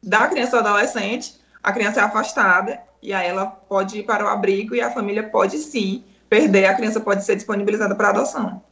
da 0.03 0.27
criança 0.27 0.57
ou 0.57 0.63
adolescente, 0.63 1.41
a 1.63 1.73
criança 1.73 2.01
é 2.01 2.03
afastada 2.03 2.81
e 3.03 3.13
aí 3.13 3.29
ela 3.29 3.47
pode 3.47 3.99
ir 3.99 4.03
para 4.03 4.25
o 4.25 4.29
abrigo 4.29 4.75
e 4.75 4.81
a 4.81 4.91
família 4.91 5.23
pode 5.23 5.59
sim 5.59 6.05
perder, 6.29 6.67
a 6.67 6.75
criança 6.75 7.01
pode 7.01 7.25
ser 7.25 7.37
disponibilizada 7.37 7.95
para 7.95 8.09
adoção. 8.09 8.63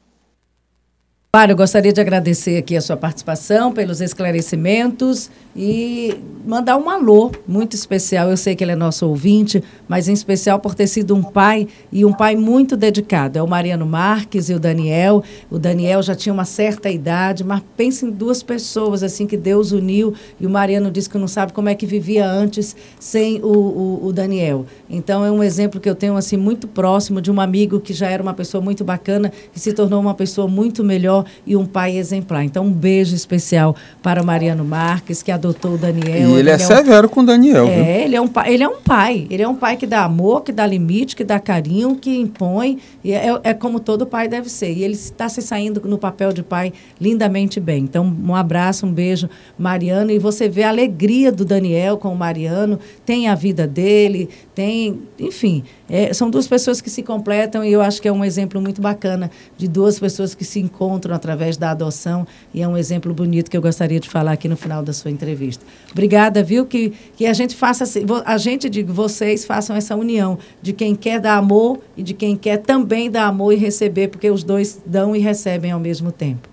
Mário, 1.35 1.57
gostaria 1.57 1.95
de 1.95 1.99
agradecer 1.99 2.59
aqui 2.59 2.77
a 2.77 2.81
sua 2.83 2.95
participação, 2.95 3.73
pelos 3.73 4.03
esclarecimentos 4.03 5.31
e 5.57 6.15
mandar 6.47 6.77
um 6.77 6.91
alô 6.91 7.33
muito 7.49 7.75
especial. 7.75 8.29
Eu 8.29 8.37
sei 8.37 8.55
que 8.55 8.63
ele 8.63 8.73
é 8.73 8.77
nosso 8.77 9.09
ouvinte, 9.09 9.65
mas 9.89 10.09
em 10.09 10.13
especial 10.13 10.59
por 10.61 10.75
ter 10.75 10.87
sido 10.87 11.15
um 11.15 11.23
pai 11.23 11.69
e 11.91 12.05
um 12.05 12.13
pai 12.13 12.37
muito 12.37 12.77
dedicado. 12.77 13.39
É 13.39 13.43
o 13.43 13.49
Mariano 13.49 13.87
Marques 13.87 14.51
e 14.51 14.55
o 14.55 14.61
Daniel. 14.61 15.25
O 15.51 15.59
Daniel 15.59 16.03
já 16.03 16.15
tinha 16.15 16.35
uma 16.35 16.45
certa 16.45 16.91
idade, 16.91 17.43
mas 17.43 17.63
pense 17.79 18.05
em 18.05 18.11
duas 18.11 18.43
pessoas 18.43 19.03
assim 19.03 19.27
que 19.27 19.39
Deus 19.39 19.73
uniu 19.73 20.13
e 20.39 20.47
o 20.47 20.51
Mariano 20.51 20.91
disse 20.91 21.09
que 21.09 21.17
não 21.17 21.29
sabe 21.29 21.55
como 21.55 21.71
é 21.71 21.75
que 21.75 21.87
vivia 21.87 22.27
antes 22.27 22.77
sem 23.01 23.41
o, 23.43 23.47
o, 23.47 24.07
o 24.07 24.13
Daniel. 24.13 24.67
Então 24.89 25.25
é 25.25 25.31
um 25.31 25.43
exemplo 25.43 25.81
que 25.81 25.89
eu 25.89 25.95
tenho 25.95 26.15
assim 26.15 26.37
muito 26.37 26.69
próximo 26.69 27.23
de 27.23 27.31
um 27.31 27.41
amigo 27.41 27.81
que 27.81 27.95
já 27.95 28.11
era 28.11 28.23
uma 28.23 28.35
pessoa 28.35 28.63
muito 28.63 28.85
bacana 28.85 29.33
e 29.57 29.59
se 29.59 29.73
tornou 29.73 29.99
uma 29.99 30.13
pessoa 30.13 30.47
muito 30.47 30.85
melhor 30.85 31.22
e 31.47 31.57
um 31.57 31.67
pai 31.67 31.97
exemplar. 31.97 32.45
Então 32.45 32.67
um 32.67 32.73
beijo 32.73 33.15
especial 33.15 33.77
para 34.03 34.23
o 34.23 34.27
Mariano 34.27 34.65
Marques 34.65 35.23
que 35.23 35.31
adotou 35.31 35.75
o 35.75 35.79
Daniel. 35.79 36.31
E 36.31 36.39
ele 36.39 36.51
é, 36.51 36.55
é 36.55 36.59
severo 36.59 37.07
um... 37.07 37.11
com 37.11 37.21
o 37.21 37.27
Daniel. 37.27 37.67
É, 37.67 37.75
viu? 37.75 38.05
ele 38.05 38.17
é 38.17 38.21
um 38.21 38.29
pai, 38.29 38.53
ele 38.53 38.63
é 38.63 38.69
um 38.69 38.81
pai. 38.81 39.27
Ele 39.31 39.43
é 39.43 39.49
um 39.49 39.55
pai 39.55 39.77
que 39.77 39.87
dá 39.87 40.05
amor, 40.05 40.43
que 40.43 40.53
dá 40.53 40.67
limite, 40.67 41.17
que 41.17 41.25
dá 41.25 41.39
carinho, 41.39 41.97
que 41.97 42.17
impõe. 42.17 42.79
E 43.03 43.13
é, 43.13 43.41
é 43.43 43.55
como 43.55 43.81
todo 43.81 44.07
pai 44.07 44.29
deve 44.29 44.49
ser. 44.49 44.73
E 44.73 44.83
ele 44.85 44.95
está 44.95 45.29
se 45.29 45.43
saindo 45.43 45.81
no 45.89 45.99
papel 45.99 46.33
de 46.33 46.43
pai 46.43 46.73
lindamente 47.01 47.61
bem. 47.61 47.85
Então, 47.85 48.05
um 48.05 48.35
abraço, 48.35 48.87
um 48.87 48.93
beijo, 48.93 49.29
Mariano. 49.59 50.11
E 50.11 50.19
você 50.19 50.49
vê 50.49 50.63
a 50.63 50.69
alegria 50.69 51.33
do 51.33 51.45
Daniel 51.45 51.97
com 51.97 52.13
o 52.13 52.17
Mariano. 52.17 52.79
Tem 53.05 53.29
a 53.29 53.35
vida 53.35 53.67
dele, 53.67 54.29
tem, 54.55 55.03
enfim. 55.19 55.65
É, 55.89 56.13
são 56.13 56.29
duas 56.31 56.47
pessoas 56.47 56.81
que 56.81 56.91
se 56.91 57.03
completam 57.03 57.65
e 57.65 57.73
eu 57.73 57.81
acho 57.81 58.01
que 58.03 58.09
é 58.09 58.13
um 58.13 58.25
exemplo 58.25 58.61
muito 58.61 58.83
bacana 58.83 59.31
de 59.57 59.67
duas 59.67 59.99
pessoas 59.99 60.35
que 60.35 60.45
se 60.45 60.61
encontram 60.61 61.15
através 61.15 61.57
da 61.57 61.71
adoção 61.71 62.27
e 62.53 62.63
é 62.63 62.69
um 62.69 62.77
exemplo 62.77 63.15
bonito 63.15 63.51
que 63.51 63.57
eu 63.57 63.63
gostaria 63.63 63.99
de 63.99 64.09
falar 64.09 64.33
aqui 64.33 64.49
no 64.49 64.57
final 64.57 64.83
da 64.83 64.93
sua 64.93 65.11
entrevista. 65.11 65.65
Obrigada, 65.91 66.43
viu? 66.43 66.67
Que, 66.67 66.93
que 67.17 67.27
a 67.27 67.33
gente 67.33 67.57
faça, 67.57 67.85
a 68.25 68.37
gente, 68.37 68.69
digo, 68.69 68.93
vocês 68.93 69.45
façam 69.45 69.75
essa 69.75 69.97
união 69.97 70.39
de 70.61 70.73
quem 70.73 70.95
quer 70.95 71.21
dar 71.21 71.37
amor 71.37 71.81
e 71.97 72.03
de 72.03 72.13
quem 72.13 72.37
quer 72.37 72.59
também 72.59 73.11
dar 73.11 73.27
amor 73.27 73.53
e 73.53 73.57
receber, 73.57 74.09
porque 74.09 74.31
os 74.31 74.45
dois 74.45 74.81
dão 74.85 75.17
e 75.17 75.19
recebem 75.19 75.71
ao 75.71 75.81
mesmo 75.81 76.13
tempo. 76.13 76.53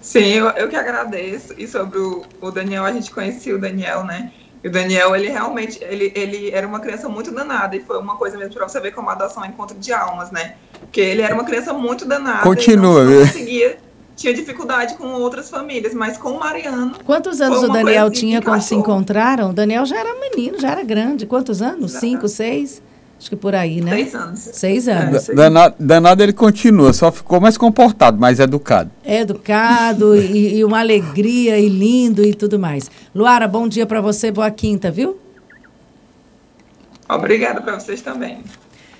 Sim, 0.00 0.24
eu, 0.24 0.46
eu 0.50 0.68
que 0.68 0.76
agradeço. 0.76 1.54
E 1.58 1.66
sobre 1.66 1.98
o, 1.98 2.24
o 2.40 2.50
Daniel, 2.50 2.84
a 2.84 2.92
gente 2.92 3.10
conhecia 3.10 3.54
o 3.54 3.58
Daniel, 3.58 4.04
né? 4.04 4.32
E 4.62 4.68
o 4.68 4.70
Daniel, 4.70 5.16
ele 5.16 5.28
realmente, 5.28 5.82
ele, 5.82 6.12
ele 6.14 6.50
era 6.50 6.66
uma 6.66 6.80
criança 6.80 7.08
muito 7.08 7.30
danada, 7.30 7.74
e 7.74 7.80
foi 7.80 7.98
uma 7.98 8.16
coisa 8.16 8.36
mesmo 8.36 8.52
para 8.52 8.68
você 8.68 8.78
ver 8.78 8.92
como 8.92 9.08
a 9.08 9.12
adoção 9.12 9.44
é 9.44 9.48
encontro 9.48 9.76
de 9.78 9.92
almas, 9.92 10.30
né? 10.30 10.56
Porque 10.80 11.00
ele 11.00 11.22
era 11.22 11.34
uma 11.34 11.44
criança 11.44 11.72
muito 11.72 12.04
danada. 12.04 12.42
Continua, 12.42 13.04
não, 13.04 13.10
não 13.10 13.26
conseguia, 13.26 13.78
tinha 14.14 14.34
dificuldade 14.34 14.96
com 14.96 15.06
outras 15.14 15.48
famílias, 15.48 15.94
mas 15.94 16.18
com 16.18 16.32
o 16.32 16.38
Mariano. 16.38 16.94
Quantos 17.06 17.40
anos 17.40 17.62
o 17.62 17.68
Daniel 17.68 18.10
tinha 18.10 18.42
quando 18.42 18.60
se 18.60 18.74
encontraram? 18.74 19.50
O 19.50 19.52
Daniel 19.54 19.86
já 19.86 19.98
era 19.98 20.14
menino, 20.20 20.60
já 20.60 20.72
era 20.72 20.84
grande. 20.84 21.24
Quantos 21.24 21.62
anos? 21.62 21.92
Cinco, 21.92 22.28
seis? 22.28 22.82
Acho 23.20 23.28
que 23.28 23.36
por 23.36 23.54
aí, 23.54 23.82
né? 23.82 23.90
Seis 23.90 24.14
anos. 24.14 24.40
Seis 24.40 24.88
anos. 24.88 25.28
É. 25.28 25.34
Danado, 25.34 25.74
danado 25.78 26.22
ele 26.22 26.32
continua, 26.32 26.90
só 26.94 27.12
ficou 27.12 27.38
mais 27.38 27.58
comportado, 27.58 28.18
mais 28.18 28.40
educado. 28.40 28.90
É 29.04 29.20
educado 29.20 30.16
e, 30.16 30.56
e 30.56 30.64
uma 30.64 30.80
alegria 30.80 31.58
e 31.58 31.68
lindo 31.68 32.24
e 32.24 32.32
tudo 32.32 32.58
mais. 32.58 32.90
Luara, 33.14 33.46
bom 33.46 33.68
dia 33.68 33.84
para 33.84 34.00
você, 34.00 34.30
boa 34.30 34.50
quinta, 34.50 34.90
viu? 34.90 35.20
Obrigada 37.06 37.60
para 37.60 37.78
vocês 37.78 38.00
também. 38.00 38.42